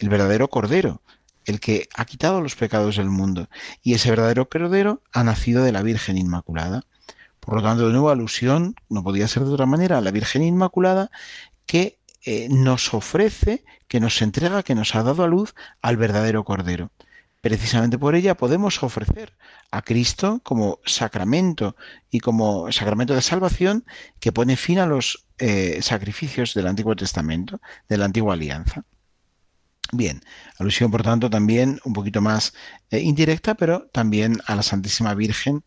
El 0.00 0.08
verdadero 0.08 0.48
Cordero 0.48 1.02
el 1.46 1.60
que 1.60 1.88
ha 1.94 2.04
quitado 2.04 2.40
los 2.40 2.56
pecados 2.56 2.96
del 2.96 3.08
mundo. 3.08 3.48
Y 3.82 3.94
ese 3.94 4.10
verdadero 4.10 4.48
Cordero 4.48 5.02
ha 5.12 5.24
nacido 5.24 5.64
de 5.64 5.72
la 5.72 5.82
Virgen 5.82 6.18
Inmaculada. 6.18 6.82
Por 7.40 7.54
lo 7.54 7.62
tanto, 7.62 7.86
de 7.86 7.92
nuevo, 7.92 8.10
alusión, 8.10 8.74
no 8.88 9.02
podía 9.02 9.28
ser 9.28 9.44
de 9.44 9.54
otra 9.54 9.66
manera, 9.66 9.98
a 9.98 10.00
la 10.00 10.10
Virgen 10.10 10.42
Inmaculada 10.42 11.10
que 11.64 11.98
eh, 12.24 12.48
nos 12.50 12.92
ofrece, 12.92 13.64
que 13.88 14.00
nos 14.00 14.20
entrega, 14.20 14.64
que 14.64 14.74
nos 14.74 14.94
ha 14.94 15.02
dado 15.04 15.22
a 15.22 15.28
luz 15.28 15.54
al 15.80 15.96
verdadero 15.96 16.44
Cordero. 16.44 16.90
Precisamente 17.40 17.98
por 17.98 18.16
ella 18.16 18.36
podemos 18.36 18.82
ofrecer 18.82 19.36
a 19.70 19.82
Cristo 19.82 20.40
como 20.42 20.80
sacramento 20.84 21.76
y 22.10 22.18
como 22.18 22.72
sacramento 22.72 23.14
de 23.14 23.22
salvación 23.22 23.84
que 24.18 24.32
pone 24.32 24.56
fin 24.56 24.80
a 24.80 24.86
los 24.86 25.26
eh, 25.38 25.78
sacrificios 25.80 26.54
del 26.54 26.66
Antiguo 26.66 26.96
Testamento, 26.96 27.60
de 27.88 27.98
la 27.98 28.06
antigua 28.06 28.34
alianza. 28.34 28.84
Bien, 29.92 30.20
alusión 30.58 30.90
por 30.90 31.02
tanto 31.02 31.30
también 31.30 31.80
un 31.84 31.92
poquito 31.92 32.20
más 32.20 32.54
eh, 32.90 33.00
indirecta, 33.00 33.54
pero 33.54 33.88
también 33.92 34.38
a 34.46 34.56
la 34.56 34.62
Santísima 34.62 35.14
Virgen 35.14 35.62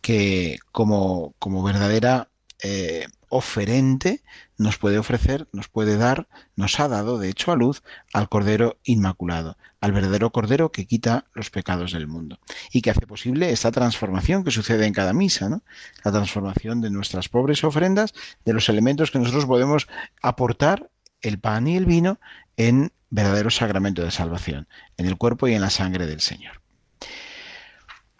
que 0.00 0.58
como, 0.72 1.34
como 1.38 1.62
verdadera 1.62 2.30
eh, 2.62 3.06
oferente 3.28 4.22
nos 4.56 4.78
puede 4.78 4.98
ofrecer, 4.98 5.46
nos 5.52 5.68
puede 5.68 5.96
dar, 5.96 6.28
nos 6.56 6.80
ha 6.80 6.88
dado 6.88 7.18
de 7.18 7.28
hecho 7.28 7.52
a 7.52 7.56
luz 7.56 7.82
al 8.12 8.28
Cordero 8.28 8.78
Inmaculado, 8.84 9.56
al 9.80 9.92
verdadero 9.92 10.30
Cordero 10.30 10.72
que 10.72 10.86
quita 10.86 11.26
los 11.34 11.50
pecados 11.50 11.92
del 11.92 12.06
mundo 12.06 12.40
y 12.72 12.80
que 12.80 12.90
hace 12.90 13.06
posible 13.06 13.52
esta 13.52 13.70
transformación 13.70 14.44
que 14.44 14.50
sucede 14.50 14.86
en 14.86 14.94
cada 14.94 15.12
misa, 15.12 15.48
¿no? 15.48 15.62
La 16.04 16.10
transformación 16.10 16.80
de 16.80 16.90
nuestras 16.90 17.28
pobres 17.28 17.62
ofrendas, 17.62 18.14
de 18.44 18.52
los 18.54 18.68
elementos 18.68 19.10
que 19.10 19.18
nosotros 19.18 19.46
podemos 19.46 19.86
aportar, 20.22 20.90
el 21.20 21.38
pan 21.38 21.66
y 21.66 21.76
el 21.76 21.86
vino, 21.86 22.18
en 22.56 22.92
verdadero 23.10 23.50
sacramento 23.50 24.02
de 24.02 24.10
salvación, 24.10 24.68
en 24.96 25.06
el 25.06 25.16
cuerpo 25.16 25.48
y 25.48 25.54
en 25.54 25.60
la 25.60 25.70
sangre 25.70 26.06
del 26.06 26.20
Señor. 26.20 26.60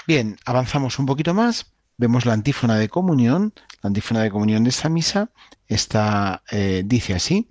Bien, 0.07 0.39
avanzamos 0.47 0.99
un 0.99 1.07
poquito 1.07 1.35
más, 1.35 1.73
vemos 1.99 2.25
la 2.25 2.33
antífona 2.33 2.77
de 2.77 2.89
comunión, 2.89 3.53
la 3.83 3.89
antífona 3.89 4.23
de 4.23 4.31
comunión 4.31 4.65
de 4.65 4.71
esta 4.71 4.89
misa, 4.89 5.31
está, 5.67 6.43
eh, 6.51 6.83
dice 6.87 7.15
así, 7.15 7.51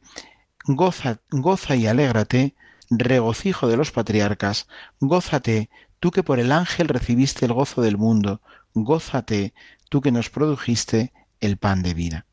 goza, 0.65 1.19
goza 1.29 1.75
y 1.75 1.85
alégrate, 1.85 2.55
regocijo 2.89 3.67
de 3.67 3.77
los 3.77 3.91
patriarcas, 3.91 4.67
gózate, 4.99 5.69
tú 5.99 6.11
que 6.11 6.23
por 6.23 6.39
el 6.39 6.51
ángel 6.51 6.87
recibiste 6.87 7.45
el 7.45 7.53
gozo 7.53 7.81
del 7.81 7.97
mundo, 7.97 8.41
gózate, 8.73 9.53
tú 9.89 10.01
que 10.01 10.11
nos 10.11 10.29
produjiste 10.29 11.13
el 11.39 11.57
pan 11.57 11.83
de 11.83 11.93
vida. 11.93 12.25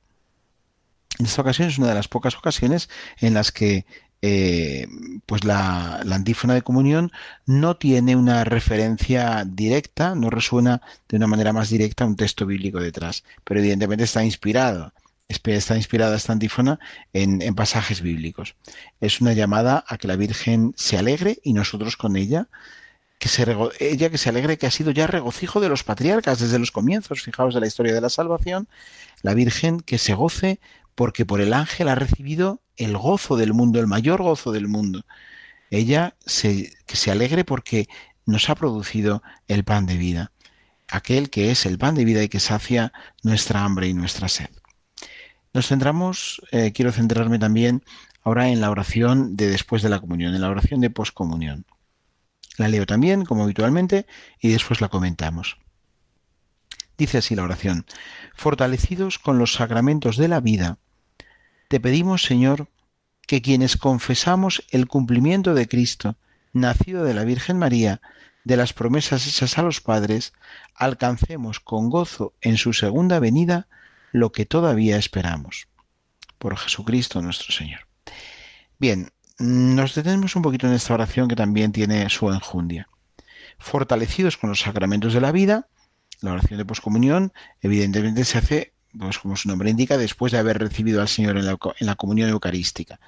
En 1.19 1.27
esta 1.27 1.43
ocasión 1.43 1.69
es 1.69 1.79
una 1.79 1.89
de 1.89 1.95
las 1.95 2.09
pocas 2.09 2.37
ocasiones 2.37 2.89
en 3.19 3.35
las 3.35 3.53
que 3.53 3.87
eh, 4.27 4.89
pues 5.27 5.45
la, 5.45 5.97
antífona 5.97 6.55
de 6.55 6.63
comunión 6.63 7.13
no 7.45 7.77
tiene 7.77 8.17
una 8.17 8.43
referencia 8.45 9.45
directa, 9.47 10.15
no 10.15 10.31
resuena 10.31 10.81
de 11.11 11.19
una 11.19 11.27
manera 11.27 11.53
más 11.53 11.69
directa 11.69 12.07
un 12.07 12.17
texto 12.17 12.47
bíblico 12.47 12.81
detrás, 12.81 13.23
pero 13.45 13.61
evidentemente 13.61 14.05
está 14.05 14.25
inspirado, 14.25 14.95
está 15.29 15.77
inspirada 15.77 16.17
esta 16.17 16.33
antífona 16.33 16.79
en, 17.13 17.55
pasajes 17.55 18.01
bíblicos. 18.01 18.57
Es 18.99 19.21
una 19.21 19.35
llamada 19.35 19.85
a 19.87 19.99
que 19.99 20.09
la 20.09 20.17
Virgen 20.17 20.73
se 20.75 20.97
alegre 20.97 21.39
y 21.43 21.53
nosotros 21.53 21.99
con 21.99 22.17
ella, 22.17 22.49
que 23.19 23.29
se 23.29 23.45
ella 23.79 24.09
que 24.09 24.17
se 24.17 24.31
alegre 24.31 24.57
que 24.57 24.67
ha 24.67 24.71
sido 24.71 24.91
ya 24.91 25.07
regocijo 25.07 25.61
de 25.61 25.69
los 25.69 25.85
patriarcas 25.85 26.39
desde 26.39 26.59
los 26.59 26.71
comienzos, 26.71 27.21
fijaos 27.21 27.53
de 27.53 27.61
la 27.61 27.67
historia 27.67 27.93
de 27.93 28.01
la 28.01 28.09
salvación, 28.09 28.69
la 29.21 29.35
Virgen 29.35 29.81
que 29.81 29.99
se 29.99 30.15
goce 30.15 30.61
porque 30.95 31.27
por 31.27 31.43
el 31.43 31.53
ángel 31.53 31.91
ha 31.91 31.95
recibido 31.95 32.63
el 32.77 32.97
gozo 32.97 33.37
del 33.37 33.53
mundo, 33.53 33.81
el 33.81 33.87
mayor 33.87 34.23
gozo 34.23 34.53
del 34.53 34.69
mundo. 34.69 35.05
Ella 35.71 36.17
se, 36.25 36.73
que 36.87 36.97
se 36.97 37.11
alegre 37.11 37.45
porque 37.45 37.89
nos 38.27 38.49
ha 38.51 38.55
producido 38.55 39.23
el 39.49 39.65
pan 39.65 39.87
de 39.87 39.97
vida, 39.97 40.33
aquel 40.89 41.31
que 41.31 41.51
es 41.51 41.67
el 41.67 41.79
pan 41.79 41.95
de 41.95 42.05
vida 42.05 42.23
y 42.23 42.29
que 42.29 42.41
sacia 42.41 42.93
nuestra 43.23 43.65
hambre 43.65 43.89
y 43.89 43.95
nuestra 43.95 44.29
sed. 44.29 44.51
Nos 45.53 45.69
centramos, 45.69 46.43
eh, 46.51 46.73
quiero 46.73 46.93
centrarme 46.93 47.39
también 47.39 47.85
ahora 48.23 48.49
en 48.49 48.61
la 48.61 48.71
oración 48.71 49.37
de 49.37 49.49
después 49.49 49.83
de 49.83 49.89
la 49.89 50.01
comunión, 50.01 50.35
en 50.35 50.41
la 50.41 50.51
oración 50.51 50.81
de 50.81 50.91
poscomunión. 50.91 51.67
La 52.57 52.69
leo 52.69 52.87
también, 52.87 53.25
como 53.25 53.45
habitualmente, 53.45 54.07
y 54.41 54.49
después 54.49 54.81
la 54.81 54.89
comentamos. 54.89 55.59
Dice 56.97 57.19
así 57.19 57.35
la 57.35 57.43
oración, 57.43 57.85
fortalecidos 58.35 59.19
con 59.19 59.39
los 59.39 59.55
sacramentos 59.55 60.17
de 60.17 60.29
la 60.29 60.41
vida, 60.41 60.79
te 61.69 61.81
pedimos, 61.81 62.23
Señor, 62.23 62.69
que 63.27 63.43
quienes 63.43 63.77
confesamos 63.77 64.65
el 64.71 64.87
cumplimiento 64.87 65.55
de 65.55 65.67
Cristo, 65.67 66.17
nacido 66.53 67.05
de 67.05 67.15
la 67.15 67.25
Virgen 67.25 67.59
María, 67.59 68.01
de 68.45 68.57
las 68.57 68.73
promesas 68.73 69.27
hechas 69.27 69.59
a 69.59 69.63
los 69.63 69.81
padres, 69.81 70.35
alcancemos 70.75 71.61
con 71.61 71.89
gozo 71.89 72.35
en 72.43 72.59
su 72.59 72.73
segunda 72.73 73.19
venida 73.19 73.67
lo 74.13 74.33
que 74.33 74.45
todavía 74.45 74.99
esperamos. 74.99 75.69
Por 76.39 76.57
Jesucristo 76.57 77.23
nuestro 77.23 77.53
Señor. 77.53 77.87
Bien, 78.79 79.11
nos 79.39 79.95
detenemos 79.95 80.37
un 80.37 80.43
poquito 80.43 80.67
en 80.67 80.75
esta 80.75 80.95
oración 80.95 81.27
que 81.27 81.37
también 81.37 81.73
tiene 81.73 82.09
su 82.11 82.31
enjundia. 82.31 82.89
Fortalecidos 83.59 84.37
con 84.37 84.51
los 84.51 84.61
sacramentos 84.61 85.15
de 85.15 85.21
la 85.21 85.33
vida, 85.33 85.69
la 86.21 86.33
oración 86.33 86.59
de 86.59 86.65
poscomunión 86.65 87.33
evidentemente 87.63 88.25
se 88.25 88.39
hace 88.39 88.74
pues 88.99 89.19
como 89.19 89.37
su 89.37 89.49
nombre 89.49 89.71
indica, 89.71 89.99
después 89.99 90.33
de 90.33 90.39
haber 90.39 90.59
recibido 90.59 91.01
al 91.01 91.09
Señor 91.09 91.37
en 91.37 91.47
la, 91.47 91.59
en 91.79 91.87
la 91.87 91.95
comunión 91.97 92.31
eucarística. 92.31 93.01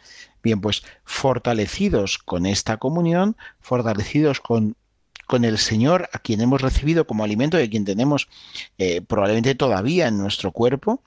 Bien, 0.42 0.61
pues 0.61 0.83
fortalecidos 1.05 2.18
con 2.18 2.46
esta 2.46 2.77
comunión, 2.77 3.37
fortalecidos 3.61 4.40
con 4.40 4.77
con 5.27 5.44
el 5.44 5.59
Señor, 5.59 6.09
a 6.12 6.20
quien 6.20 6.40
hemos 6.40 6.62
recibido 6.62 7.07
como 7.07 7.25
alimento 7.25 7.59
y 7.59 7.64
a 7.64 7.70
quien 7.70 7.85
tenemos 7.85 8.29
eh, 8.79 9.03
probablemente 9.03 9.55
todavía 9.55 10.07
en 10.09 10.18
nuestro 10.18 10.53
cuerpo. 10.53 11.03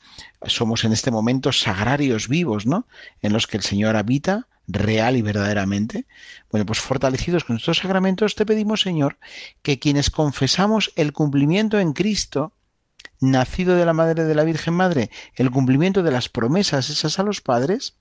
Somos 0.45 0.83
en 0.83 0.91
este 0.91 1.09
momento 1.09 1.51
sagrarios 1.51 2.27
vivos, 2.27 2.65
¿no? 2.65 2.85
En 3.21 3.33
los 3.33 3.47
que 3.47 3.57
el 3.57 3.63
Señor 3.63 3.95
habita 3.95 4.47
real 4.67 5.15
y 5.15 5.21
verdaderamente. 5.21 6.05
Bueno, 6.51 6.65
pues 6.65 6.79
fortalecidos 6.79 7.43
con 7.43 7.55
estos 7.55 7.77
sacramentos, 7.77 8.35
te 8.35 8.45
pedimos, 8.45 8.81
Señor, 8.81 9.17
que 9.63 9.79
quienes 9.79 10.09
confesamos 10.09 10.91
el 10.95 11.13
cumplimiento 11.13 11.79
en 11.79 11.93
Cristo, 11.93 12.53
nacido 13.19 13.75
de 13.75 13.85
la 13.85 13.93
Madre 13.93 14.23
de 14.23 14.35
la 14.35 14.43
Virgen 14.43 14.73
Madre, 14.73 15.09
el 15.35 15.51
cumplimiento 15.51 16.03
de 16.03 16.11
las 16.11 16.29
promesas 16.29 16.89
esas 16.89 17.19
a 17.19 17.23
los 17.23 17.41
padres, 17.41 17.95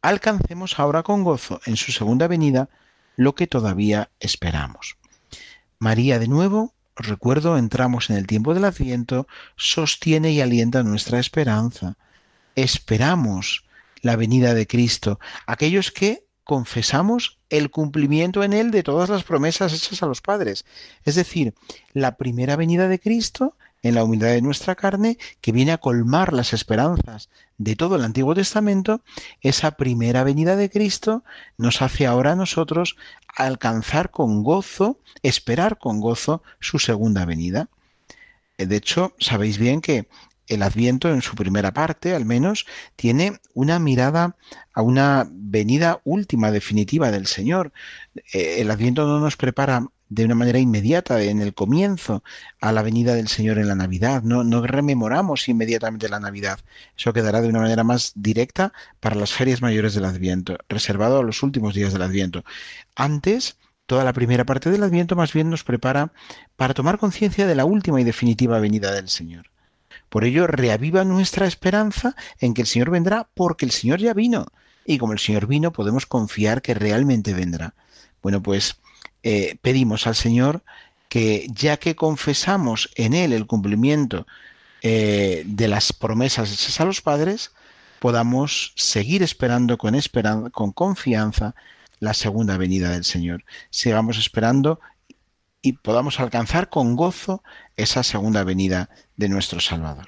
alcancemos 0.00 0.78
ahora 0.78 1.02
con 1.02 1.24
gozo 1.24 1.60
en 1.66 1.76
su 1.76 1.92
segunda 1.92 2.28
venida 2.28 2.68
lo 3.16 3.34
que 3.34 3.46
todavía 3.46 4.10
esperamos. 4.20 4.96
María, 5.78 6.18
de 6.18 6.28
nuevo, 6.28 6.74
os 6.94 7.06
recuerdo, 7.06 7.58
entramos 7.58 8.10
en 8.10 8.16
el 8.16 8.26
tiempo 8.26 8.54
del 8.54 8.64
Adviento, 8.64 9.26
sostiene 9.56 10.32
y 10.32 10.40
alienta 10.40 10.82
nuestra 10.82 11.18
esperanza. 11.18 11.96
Esperamos 12.54 13.64
la 14.02 14.16
venida 14.16 14.54
de 14.54 14.66
Cristo, 14.66 15.18
aquellos 15.46 15.90
que 15.90 16.26
confesamos 16.44 17.38
el 17.50 17.70
cumplimiento 17.70 18.42
en 18.42 18.52
Él 18.52 18.70
de 18.70 18.82
todas 18.82 19.08
las 19.08 19.22
promesas 19.22 19.72
hechas 19.72 20.02
a 20.02 20.06
los 20.06 20.20
padres. 20.20 20.64
Es 21.04 21.14
decir, 21.14 21.54
la 21.92 22.16
primera 22.16 22.56
venida 22.56 22.88
de 22.88 22.98
Cristo 22.98 23.56
en 23.82 23.94
la 23.94 24.04
humildad 24.04 24.28
de 24.28 24.42
nuestra 24.42 24.74
carne, 24.74 25.18
que 25.40 25.52
viene 25.52 25.72
a 25.72 25.78
colmar 25.78 26.32
las 26.32 26.52
esperanzas 26.52 27.28
de 27.58 27.76
todo 27.76 27.96
el 27.96 28.04
Antiguo 28.04 28.34
Testamento, 28.34 29.02
esa 29.40 29.72
primera 29.72 30.24
venida 30.24 30.56
de 30.56 30.70
Cristo 30.70 31.24
nos 31.58 31.82
hace 31.82 32.06
ahora 32.06 32.32
a 32.32 32.36
nosotros 32.36 32.96
alcanzar 33.36 34.10
con 34.10 34.42
gozo, 34.42 34.98
esperar 35.22 35.78
con 35.78 36.00
gozo 36.00 36.42
su 36.60 36.78
segunda 36.78 37.24
venida. 37.24 37.68
De 38.58 38.76
hecho, 38.76 39.14
sabéis 39.18 39.58
bien 39.58 39.80
que 39.80 40.08
el 40.46 40.62
Adviento 40.62 41.08
en 41.08 41.22
su 41.22 41.34
primera 41.34 41.72
parte, 41.72 42.14
al 42.14 42.24
menos, 42.24 42.66
tiene 42.96 43.40
una 43.54 43.78
mirada 43.78 44.36
a 44.74 44.82
una 44.82 45.26
venida 45.30 46.00
última, 46.04 46.50
definitiva 46.50 47.10
del 47.10 47.26
Señor. 47.26 47.72
Eh, 48.32 48.56
el 48.58 48.70
Adviento 48.70 49.06
no 49.06 49.20
nos 49.20 49.36
prepara 49.36 49.86
de 50.14 50.26
una 50.26 50.34
manera 50.34 50.58
inmediata 50.58 51.22
en 51.22 51.40
el 51.40 51.54
comienzo 51.54 52.22
a 52.60 52.70
la 52.70 52.82
venida 52.82 53.14
del 53.14 53.28
Señor 53.28 53.56
en 53.56 53.68
la 53.68 53.74
Navidad. 53.74 54.22
No, 54.22 54.44
no 54.44 54.60
rememoramos 54.66 55.48
inmediatamente 55.48 56.10
la 56.10 56.20
Navidad. 56.20 56.60
Eso 56.98 57.14
quedará 57.14 57.40
de 57.40 57.48
una 57.48 57.60
manera 57.60 57.82
más 57.82 58.12
directa 58.14 58.74
para 59.00 59.16
las 59.16 59.32
ferias 59.32 59.62
mayores 59.62 59.94
del 59.94 60.04
Adviento, 60.04 60.58
reservado 60.68 61.20
a 61.20 61.22
los 61.22 61.42
últimos 61.42 61.74
días 61.74 61.94
del 61.94 62.02
Adviento. 62.02 62.44
Antes, 62.94 63.56
toda 63.86 64.04
la 64.04 64.12
primera 64.12 64.44
parte 64.44 64.70
del 64.70 64.82
Adviento 64.82 65.16
más 65.16 65.32
bien 65.32 65.48
nos 65.48 65.64
prepara 65.64 66.12
para 66.56 66.74
tomar 66.74 66.98
conciencia 66.98 67.46
de 67.46 67.54
la 67.54 67.64
última 67.64 67.98
y 67.98 68.04
definitiva 68.04 68.60
venida 68.60 68.92
del 68.92 69.08
Señor. 69.08 69.46
Por 70.10 70.24
ello, 70.24 70.46
reaviva 70.46 71.04
nuestra 71.04 71.46
esperanza 71.46 72.14
en 72.38 72.52
que 72.52 72.60
el 72.60 72.68
Señor 72.68 72.90
vendrá 72.90 73.28
porque 73.32 73.64
el 73.64 73.70
Señor 73.70 73.98
ya 73.98 74.12
vino. 74.12 74.48
Y 74.84 74.98
como 74.98 75.14
el 75.14 75.18
Señor 75.18 75.46
vino, 75.46 75.72
podemos 75.72 76.04
confiar 76.04 76.60
que 76.60 76.74
realmente 76.74 77.32
vendrá. 77.32 77.74
Bueno, 78.20 78.42
pues 78.42 78.76
eh, 79.22 79.56
pedimos 79.62 80.06
al 80.06 80.14
Señor 80.14 80.62
que 81.08 81.46
ya 81.52 81.76
que 81.76 81.94
confesamos 81.94 82.90
en 82.94 83.14
Él 83.14 83.32
el 83.32 83.46
cumplimiento 83.46 84.26
eh, 84.80 85.42
de 85.46 85.68
las 85.68 85.92
promesas 85.92 86.52
hechas 86.52 86.80
a 86.80 86.84
los 86.84 87.02
padres, 87.02 87.52
podamos 87.98 88.72
seguir 88.76 89.22
esperando 89.22 89.78
con, 89.78 89.94
con 90.50 90.72
confianza 90.72 91.54
la 92.00 92.14
segunda 92.14 92.56
venida 92.56 92.90
del 92.90 93.04
Señor. 93.04 93.44
Sigamos 93.70 94.18
esperando 94.18 94.80
y 95.60 95.74
podamos 95.74 96.18
alcanzar 96.18 96.68
con 96.68 96.96
gozo 96.96 97.44
esa 97.76 98.02
segunda 98.02 98.42
venida 98.42 98.90
de 99.16 99.28
nuestro 99.28 99.60
Salvador. 99.60 100.06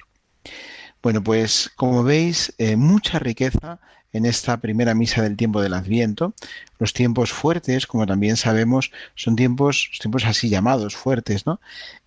Bueno, 1.01 1.23
pues 1.23 1.71
como 1.75 2.03
veis, 2.03 2.53
eh, 2.57 2.75
mucha 2.75 3.19
riqueza 3.19 3.79
en 4.15 4.25
esta 4.25 4.57
primera 4.61 4.95
misa 4.95 5.21
del 5.21 5.35
tiempo 5.35 5.61
del 5.61 5.73
Adviento. 5.73 6.33
Los 6.79 6.93
tiempos 6.93 7.33
fuertes, 7.33 7.85
como 7.85 8.07
también 8.07 8.37
sabemos, 8.37 8.91
son 9.15 9.35
tiempos, 9.35 9.91
tiempos 9.99 10.23
así 10.23 10.47
llamados 10.47 10.95
fuertes, 10.95 11.45
¿no? 11.45 11.59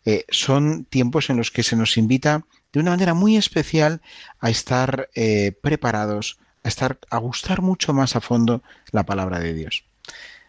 Eh, 0.06 0.24
son 0.30 0.86
tiempos 0.86 1.28
en 1.28 1.36
los 1.36 1.50
que 1.50 1.62
se 1.62 1.76
nos 1.76 1.98
invita 1.98 2.46
de 2.72 2.80
una 2.80 2.92
manera 2.92 3.12
muy 3.12 3.36
especial 3.36 4.00
a 4.40 4.48
estar 4.48 5.10
eh, 5.14 5.52
preparados, 5.60 6.38
a 6.64 6.68
estar, 6.68 6.98
a 7.10 7.18
gustar 7.18 7.60
mucho 7.60 7.92
más 7.92 8.16
a 8.16 8.22
fondo 8.22 8.62
la 8.90 9.04
palabra 9.04 9.38
de 9.38 9.52
Dios. 9.52 9.84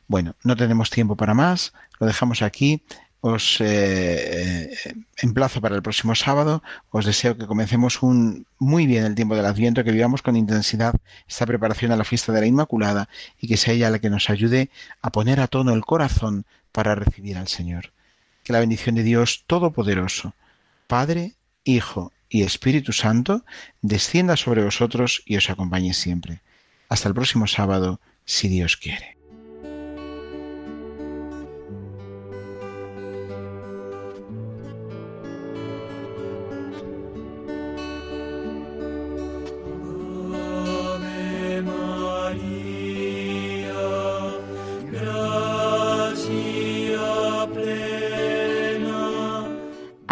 Bueno, 0.07 0.35
no 0.43 0.55
tenemos 0.55 0.89
tiempo 0.89 1.17
para 1.17 1.33
más, 1.33 1.73
lo 1.99 2.07
dejamos 2.07 2.41
aquí 2.41 2.81
os 3.21 3.57
eh, 3.59 4.71
emplazo 5.17 5.61
para 5.61 5.75
el 5.75 5.81
próximo 5.81 6.15
sábado. 6.15 6.63
Os 6.91 7.05
deseo 7.05 7.37
que 7.37 7.47
comencemos 7.47 8.01
un, 8.01 8.45
muy 8.57 8.85
bien 8.85 9.05
el 9.05 9.15
tiempo 9.15 9.35
del 9.35 9.45
Adviento, 9.45 9.83
que 9.83 9.91
vivamos 9.91 10.21
con 10.21 10.35
intensidad 10.35 10.95
esta 11.27 11.45
preparación 11.45 11.91
a 11.91 11.97
la 11.97 12.05
fiesta 12.05 12.31
de 12.31 12.41
la 12.41 12.47
Inmaculada 12.47 13.09
y 13.39 13.47
que 13.47 13.57
sea 13.57 13.73
ella 13.73 13.89
la 13.89 13.99
que 13.99 14.09
nos 14.09 14.29
ayude 14.29 14.69
a 15.01 15.11
poner 15.11 15.39
a 15.39 15.47
tono 15.47 15.73
el 15.73 15.85
corazón 15.85 16.45
para 16.71 16.95
recibir 16.95 17.37
al 17.37 17.47
Señor. 17.47 17.91
Que 18.43 18.53
la 18.53 18.59
bendición 18.59 18.95
de 18.95 19.03
Dios 19.03 19.43
Todopoderoso, 19.47 20.33
Padre, 20.87 21.33
Hijo 21.63 22.13
y 22.29 22.43
Espíritu 22.43 22.93
Santo, 22.93 23.43
descienda 23.81 24.37
sobre 24.37 24.63
vosotros 24.63 25.23
y 25.25 25.35
os 25.35 25.49
acompañe 25.49 25.93
siempre. 25.93 26.41
Hasta 26.87 27.09
el 27.09 27.15
próximo 27.15 27.47
sábado, 27.47 27.99
si 28.25 28.47
Dios 28.47 28.77
quiere. 28.77 29.18